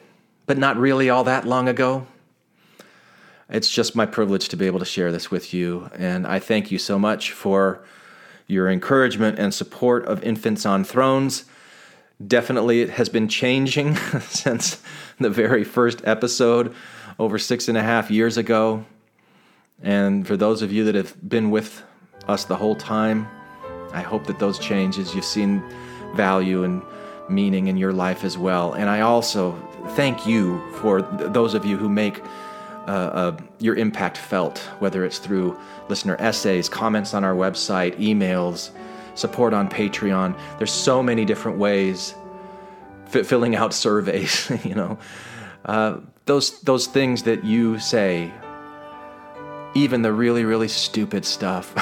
[0.45, 2.07] but not really all that long ago.
[3.49, 5.89] It's just my privilege to be able to share this with you.
[5.97, 7.83] And I thank you so much for
[8.47, 11.45] your encouragement and support of Infants on Thrones.
[12.25, 14.81] Definitely, it has been changing since
[15.19, 16.73] the very first episode
[17.19, 18.85] over six and a half years ago.
[19.83, 21.83] And for those of you that have been with
[22.27, 23.27] us the whole time,
[23.93, 25.63] I hope that those changes, you've seen
[26.15, 26.81] value and
[27.29, 28.73] meaning in your life as well.
[28.73, 29.53] And I also
[29.89, 32.21] thank you for th- those of you who make
[32.87, 35.57] uh, uh, your impact felt, whether it's through
[35.89, 38.69] listener essays, comments on our website, emails,
[39.15, 40.37] support on Patreon.
[40.57, 42.13] There's so many different ways.
[43.07, 44.97] F- filling out surveys, you know,
[45.65, 48.31] uh, those those things that you say,
[49.73, 51.73] even the really really stupid stuff,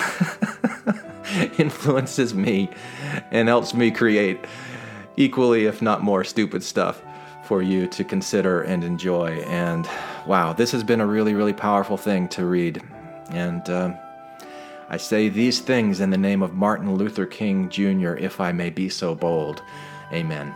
[1.60, 2.70] influences me
[3.32, 4.40] and helps me create
[5.18, 7.02] equally, if not more, stupid stuff
[7.44, 9.30] for you to consider and enjoy.
[9.42, 9.88] And
[10.26, 12.82] wow, this has been a really really powerful thing to read,
[13.30, 13.68] and.
[13.70, 13.94] Uh,
[14.90, 18.70] I say these things in the name of Martin Luther King Jr., if I may
[18.70, 19.64] be so bold.
[20.12, 20.54] Amen.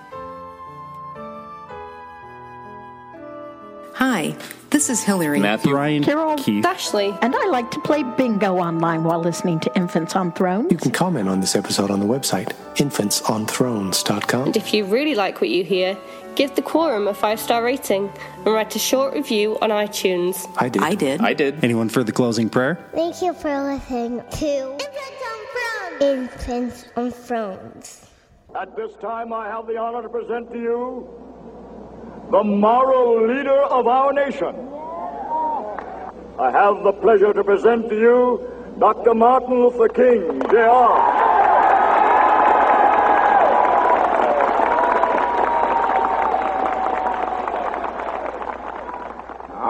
[3.96, 4.36] Hi,
[4.70, 5.40] this is Hillary.
[5.40, 6.64] Matthew, Ryan, Carol, Keith.
[6.64, 10.72] Ashley, and I like to play bingo online while listening to Infants on Thrones.
[10.72, 14.46] You can comment on this episode on the website, infantsonthrones.com.
[14.46, 15.98] And if you really like what you hear,
[16.38, 20.48] give the quorum a five star rating and write a short review on iTunes.
[20.58, 20.84] I did.
[20.84, 21.22] I did.
[21.22, 21.64] I did.
[21.64, 22.78] Anyone for the closing prayer?
[22.94, 24.78] Thank you for listening to
[26.00, 28.06] Infants on Thrones.
[28.56, 31.10] At this time, I have the honor to present to you
[32.30, 34.54] the moral leader of our nation.
[36.40, 39.16] I have the pleasure to present to you Dr.
[39.16, 41.57] Martin Luther King, Jr.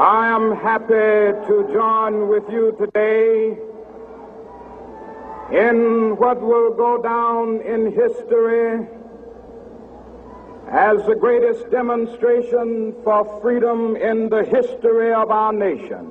[0.08, 3.58] I am happy to join with you today
[5.52, 8.88] in what will go down in history
[10.70, 16.10] as the greatest demonstration for freedom in the history of our nation.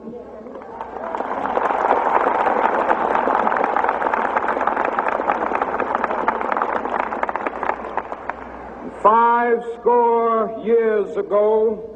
[9.03, 11.96] Five score years ago,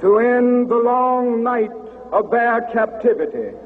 [0.00, 1.70] to end the long night
[2.12, 3.56] of their captivity.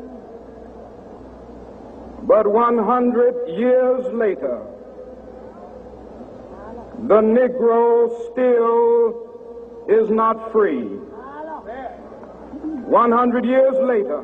[2.22, 4.62] But 100 years later,
[7.08, 9.28] the Negro still
[9.88, 10.84] is not free.
[12.92, 14.22] 100 years later,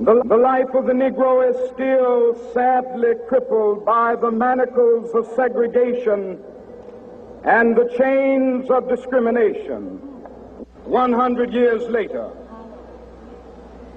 [0.00, 6.38] the, the, life of the Negro is still sadly crippled by the manacles of segregation
[7.48, 9.96] and the chains of discrimination.
[10.84, 12.30] 100 years later,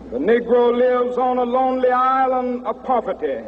[0.10, 3.44] the Negro lives on a lonely island of poverty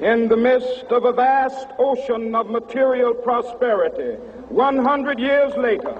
[0.00, 4.16] in the midst of a vast ocean of material prosperity.
[4.48, 5.94] 100 years later,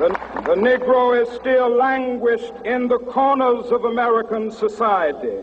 [0.00, 0.08] the,
[0.44, 5.38] the Negro is still languished in the corners of American society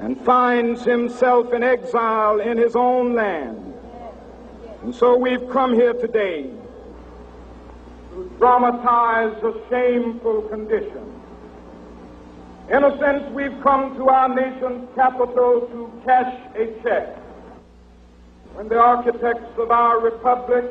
[0.00, 3.74] and finds himself in exile in his own land.
[4.82, 6.50] And so we've come here today
[8.10, 11.12] to dramatize a shameful condition.
[12.70, 17.16] In a sense, we've come to our nation's capital to cash a check.
[18.54, 20.64] When the architects of our republic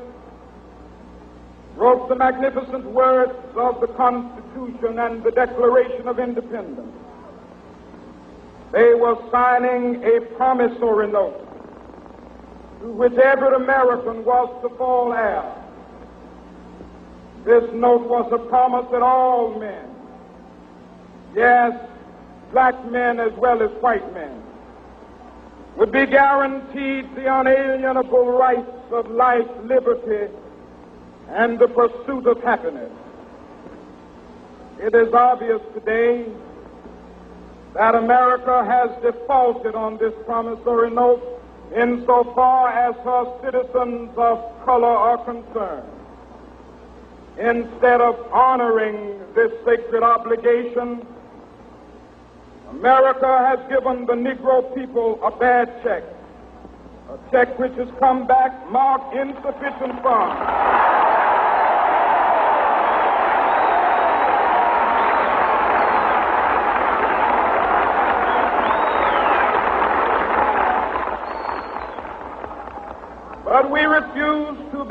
[1.76, 6.91] wrote the magnificent words of the Constitution and the Declaration of Independence,
[8.76, 11.39] they were signing a promissory note
[12.81, 15.49] to which every American was to fall heir.
[17.45, 19.88] This note was a promise that all men,
[21.34, 21.72] yes,
[22.52, 24.43] black men as well as white men,
[25.77, 30.34] would be guaranteed the unalienable rights of life, liberty,
[31.30, 32.91] and the pursuit of happiness.
[34.80, 36.26] It is obvious today
[37.76, 41.22] that America has defaulted on this promissory note
[41.76, 45.89] insofar as her citizens of color are concerned.
[47.38, 51.06] Instead of honoring this sacred obligation,
[52.69, 56.03] America has given the Negro people a bad check,
[57.10, 60.85] a check which has come back marked insufficient funds.
[73.56, 74.84] But we refuse to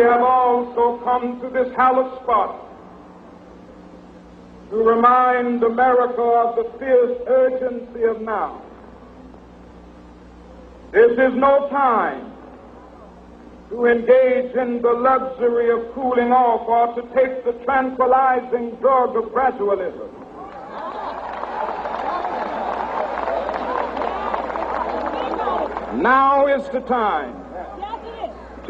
[0.00, 2.56] We have also come to this hallowed spot
[4.70, 8.62] to remind America of the fierce urgency of now.
[10.92, 12.32] This is no time
[13.68, 19.24] to engage in the luxury of cooling off or to take the tranquilizing drug of
[19.24, 20.08] gradualism.
[26.00, 27.49] Now is the time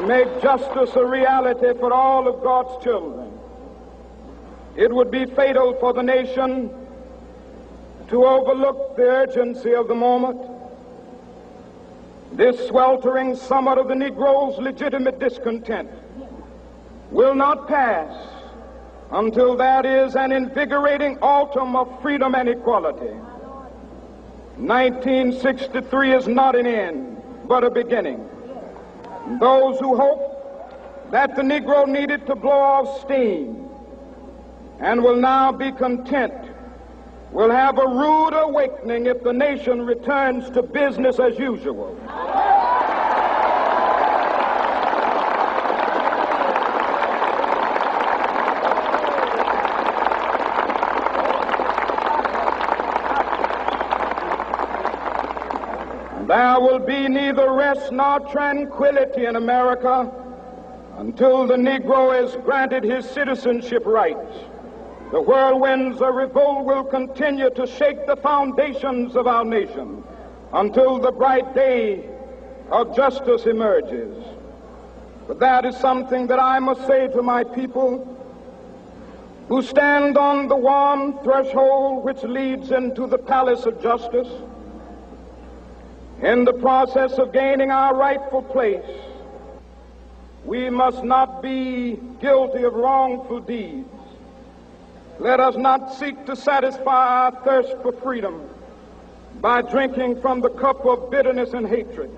[0.00, 3.30] to make justice a reality for all of God's children.
[4.76, 6.70] It would be fatal for the nation
[8.08, 10.40] to overlook the urgency of the moment.
[12.32, 15.90] This sweltering summit of the Negro's legitimate discontent
[17.10, 18.14] will not pass
[19.10, 23.14] until that is an invigorating autumn of freedom and equality.
[24.56, 28.28] 1963 is not an end, but a beginning.
[29.38, 33.68] Those who hope that the Negro needed to blow off steam
[34.80, 36.34] and will now be content
[37.32, 41.96] will have a rude awakening if the nation returns to business as usual.
[56.30, 60.08] There will be neither rest nor tranquility in America
[60.96, 64.38] until the Negro is granted his citizenship rights.
[65.10, 70.04] The whirlwinds of revolt will continue to shake the foundations of our nation
[70.52, 72.08] until the bright day
[72.70, 74.16] of justice emerges.
[75.26, 78.06] But that is something that I must say to my people
[79.48, 84.28] who stand on the warm threshold which leads into the palace of justice.
[86.22, 88.84] In the process of gaining our rightful place,
[90.44, 93.88] we must not be guilty of wrongful deeds.
[95.18, 98.48] Let us not seek to satisfy our thirst for freedom
[99.40, 102.10] by drinking from the cup of bitterness and hatred.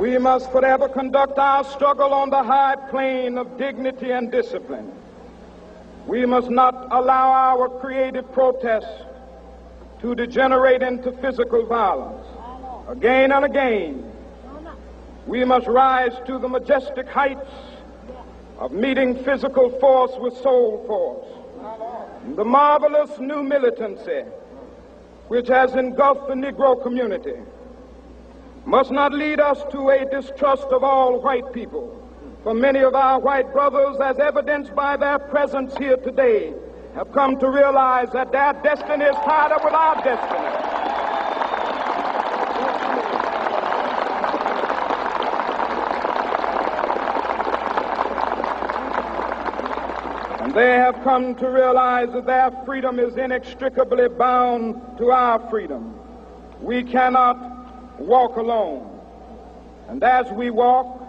[0.00, 4.90] We must forever conduct our struggle on the high plane of dignity and discipline.
[6.06, 9.04] We must not allow our creative protests
[10.00, 12.26] to degenerate into physical violence.
[12.88, 14.10] Again and again,
[15.26, 17.50] we must rise to the majestic heights
[18.58, 22.36] of meeting physical force with soul force.
[22.36, 24.22] The marvelous new militancy
[25.28, 27.36] which has engulfed the Negro community
[28.70, 32.00] must not lead us to a distrust of all white people.
[32.44, 36.54] For many of our white brothers, as evidenced by their presence here today,
[36.94, 40.46] have come to realize that their destiny is tied up with our destiny.
[50.44, 55.98] And they have come to realize that their freedom is inextricably bound to our freedom.
[56.60, 57.59] We cannot
[58.00, 58.98] walk alone.
[59.88, 61.00] And as we walk,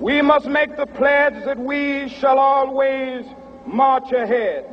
[0.00, 3.24] we must make the pledge that we shall always
[3.66, 4.66] march ahead.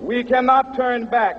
[0.00, 1.36] We cannot turn back.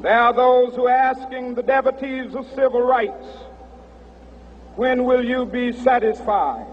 [0.00, 3.26] There are those who are asking the devotees of civil rights,
[4.76, 6.66] when will you be satisfied?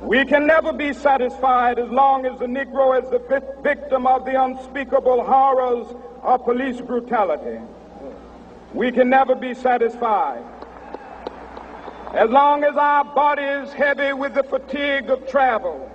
[0.00, 3.20] We can never be satisfied as long as the Negro is the
[3.62, 5.86] victim of the unspeakable horrors
[6.22, 7.58] of police brutality.
[8.74, 10.42] We can never be satisfied.
[12.12, 15.88] As long as our body is heavy with the fatigue of travel,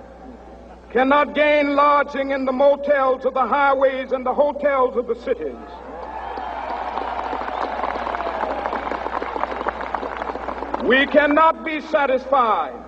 [0.90, 5.54] cannot gain lodging in the motels of the highways and the hotels of the cities.
[10.88, 12.82] We cannot be satisfied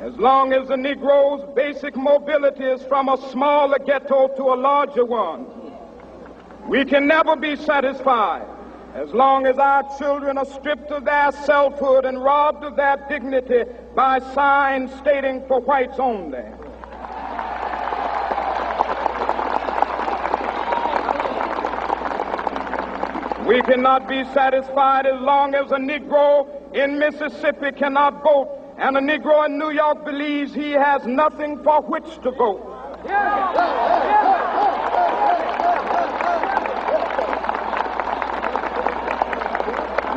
[0.00, 5.06] as long as the Negro's basic mobility is from a smaller ghetto to a larger
[5.06, 5.46] one.
[6.68, 8.46] We can never be satisfied
[8.94, 13.62] as long as our children are stripped of their selfhood and robbed of their dignity
[13.94, 16.42] by signs stating for whites only.
[23.46, 29.00] We cannot be satisfied as long as a Negro in Mississippi cannot vote and a
[29.00, 32.66] Negro in New York believes he has nothing for which to vote.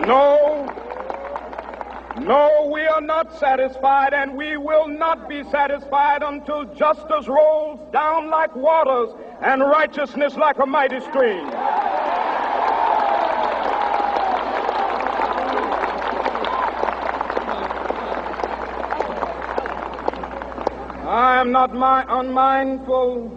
[0.07, 0.65] No,
[2.19, 8.29] no, we are not satisfied, and we will not be satisfied until justice rolls down
[8.29, 11.49] like waters and righteousness like a mighty stream.
[21.07, 23.31] I am not mi- unmindful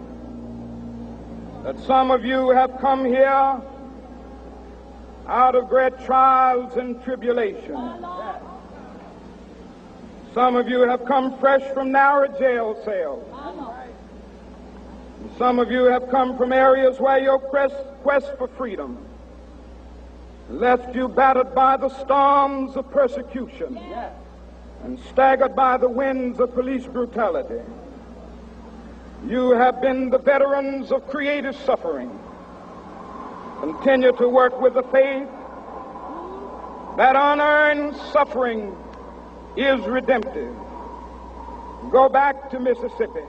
[1.63, 3.61] that some of you have come here
[5.27, 7.75] out of great trials and tribulation.
[10.33, 13.25] Some of you have come fresh from narrow jail cells.
[15.37, 18.97] Some of you have come from areas where your quest, quest for freedom
[20.49, 23.77] left you battered by the storms of persecution
[24.83, 27.61] and staggered by the winds of police brutality.
[29.27, 32.17] You have been the veterans of creative suffering.
[33.59, 35.27] Continue to work with the faith
[36.97, 38.75] that unearned suffering
[39.55, 40.55] is redemptive.
[41.91, 43.25] Go back to Mississippi.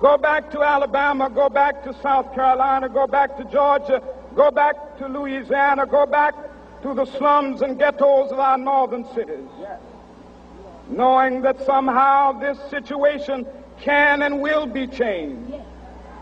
[0.00, 1.30] Go back to Alabama.
[1.30, 2.88] Go back to South Carolina.
[2.88, 4.02] Go back to Georgia.
[4.34, 5.86] Go back to Louisiana.
[5.86, 6.34] Go back
[6.82, 9.48] to the slums and ghettos of our northern cities.
[10.88, 13.46] Knowing that somehow this situation
[13.80, 15.54] can and will be changed.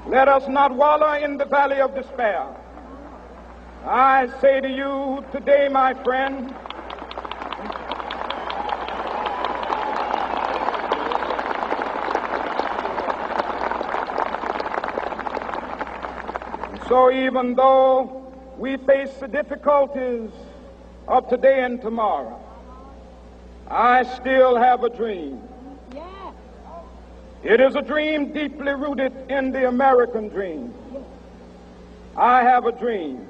[0.07, 2.47] Let us not wallow in the valley of despair.
[3.85, 6.55] I say to you today, my friend,
[16.89, 20.31] so even though we face the difficulties
[21.09, 22.39] of today and tomorrow,
[23.67, 25.41] I still have a dream.
[27.43, 30.75] It is a dream deeply rooted in the American dream.
[32.15, 33.30] I have a dream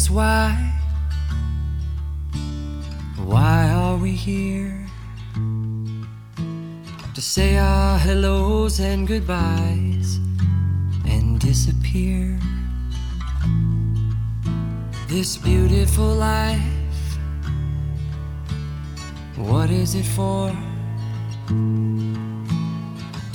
[0.00, 0.48] Is why?
[3.32, 4.74] Why are we here?
[7.16, 10.08] To say our hellos and goodbyes
[11.12, 12.38] and disappear.
[15.08, 17.08] This beautiful life,
[19.36, 20.46] what is it for?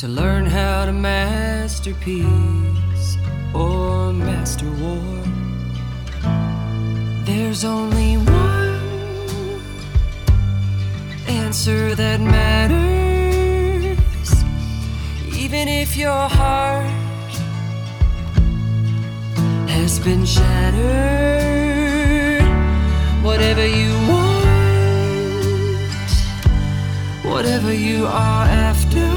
[0.01, 3.09] To learn how to master peace
[3.53, 5.24] or master war.
[7.37, 8.79] There's only one
[11.27, 12.69] answer that matters,
[15.35, 16.89] even if your heart
[19.67, 20.85] has been shattered.
[23.21, 24.45] Whatever you want,
[27.33, 29.07] whatever you are after,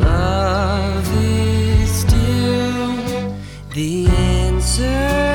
[0.00, 2.96] love is still
[3.74, 4.27] the answer.
[4.78, 5.27] Love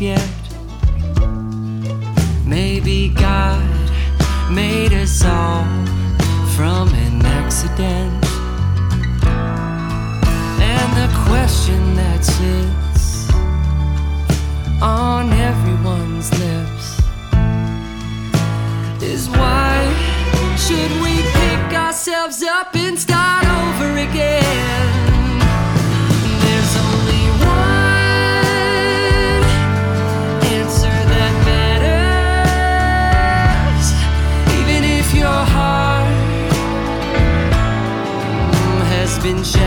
[0.00, 0.29] perfect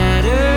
[0.03, 0.52] been